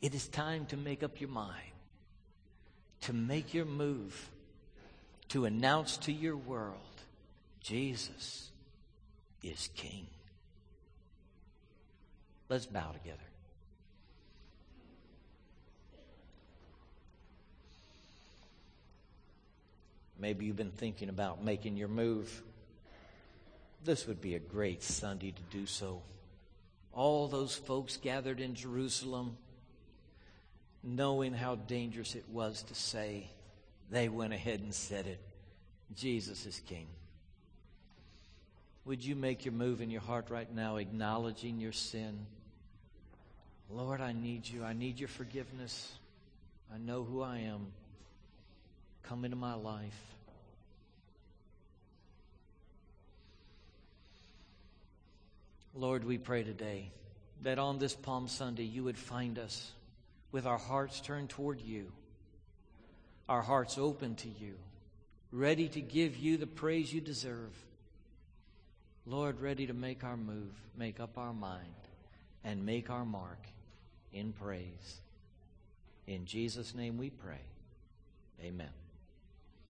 It 0.00 0.14
is 0.14 0.28
time 0.28 0.66
to 0.66 0.76
make 0.76 1.02
up 1.02 1.20
your 1.20 1.30
mind 1.30 1.73
to 3.04 3.12
make 3.12 3.52
your 3.52 3.66
move, 3.66 4.30
to 5.28 5.44
announce 5.44 5.98
to 5.98 6.12
your 6.12 6.36
world 6.36 6.78
Jesus 7.60 8.50
is 9.42 9.68
King. 9.76 10.06
Let's 12.48 12.64
bow 12.64 12.92
together. 12.92 13.18
Maybe 20.18 20.46
you've 20.46 20.56
been 20.56 20.70
thinking 20.70 21.10
about 21.10 21.44
making 21.44 21.76
your 21.76 21.88
move. 21.88 22.42
This 23.84 24.06
would 24.06 24.22
be 24.22 24.34
a 24.34 24.38
great 24.38 24.82
Sunday 24.82 25.32
to 25.32 25.42
do 25.58 25.66
so. 25.66 26.00
All 26.94 27.28
those 27.28 27.54
folks 27.54 27.98
gathered 27.98 28.40
in 28.40 28.54
Jerusalem 28.54 29.36
knowing 30.84 31.32
how 31.32 31.54
dangerous 31.54 32.14
it 32.14 32.24
was 32.30 32.62
to 32.64 32.74
say, 32.74 33.28
they 33.90 34.08
went 34.08 34.32
ahead 34.32 34.60
and 34.60 34.74
said 34.74 35.06
it. 35.06 35.20
Jesus 35.96 36.46
is 36.46 36.60
King. 36.66 36.86
Would 38.84 39.04
you 39.04 39.16
make 39.16 39.44
your 39.44 39.54
move 39.54 39.80
in 39.80 39.90
your 39.90 40.02
heart 40.02 40.28
right 40.28 40.52
now, 40.52 40.76
acknowledging 40.76 41.58
your 41.58 41.72
sin? 41.72 42.26
Lord, 43.70 44.00
I 44.00 44.12
need 44.12 44.46
you. 44.46 44.62
I 44.62 44.74
need 44.74 44.98
your 44.98 45.08
forgiveness. 45.08 45.92
I 46.72 46.78
know 46.78 47.02
who 47.02 47.22
I 47.22 47.38
am. 47.38 47.66
Come 49.04 49.24
into 49.24 49.36
my 49.36 49.54
life. 49.54 49.98
Lord, 55.74 56.04
we 56.04 56.18
pray 56.18 56.44
today 56.44 56.90
that 57.42 57.58
on 57.58 57.78
this 57.78 57.94
Palm 57.94 58.28
Sunday 58.28 58.64
you 58.64 58.84
would 58.84 58.98
find 58.98 59.38
us 59.38 59.72
with 60.34 60.46
our 60.46 60.58
hearts 60.58 61.00
turned 61.00 61.30
toward 61.30 61.60
you, 61.60 61.92
our 63.28 63.40
hearts 63.40 63.78
open 63.78 64.16
to 64.16 64.28
you, 64.28 64.54
ready 65.30 65.68
to 65.68 65.80
give 65.80 66.16
you 66.16 66.36
the 66.36 66.46
praise 66.46 66.92
you 66.92 67.00
deserve. 67.00 67.54
Lord, 69.06 69.40
ready 69.40 69.68
to 69.68 69.72
make 69.72 70.02
our 70.02 70.16
move, 70.16 70.50
make 70.76 70.98
up 70.98 71.18
our 71.18 71.32
mind, 71.32 71.76
and 72.42 72.66
make 72.66 72.90
our 72.90 73.04
mark 73.04 73.38
in 74.12 74.32
praise. 74.32 75.00
In 76.08 76.24
Jesus' 76.26 76.74
name 76.74 76.98
we 76.98 77.10
pray. 77.10 77.42
Amen. 78.42 78.83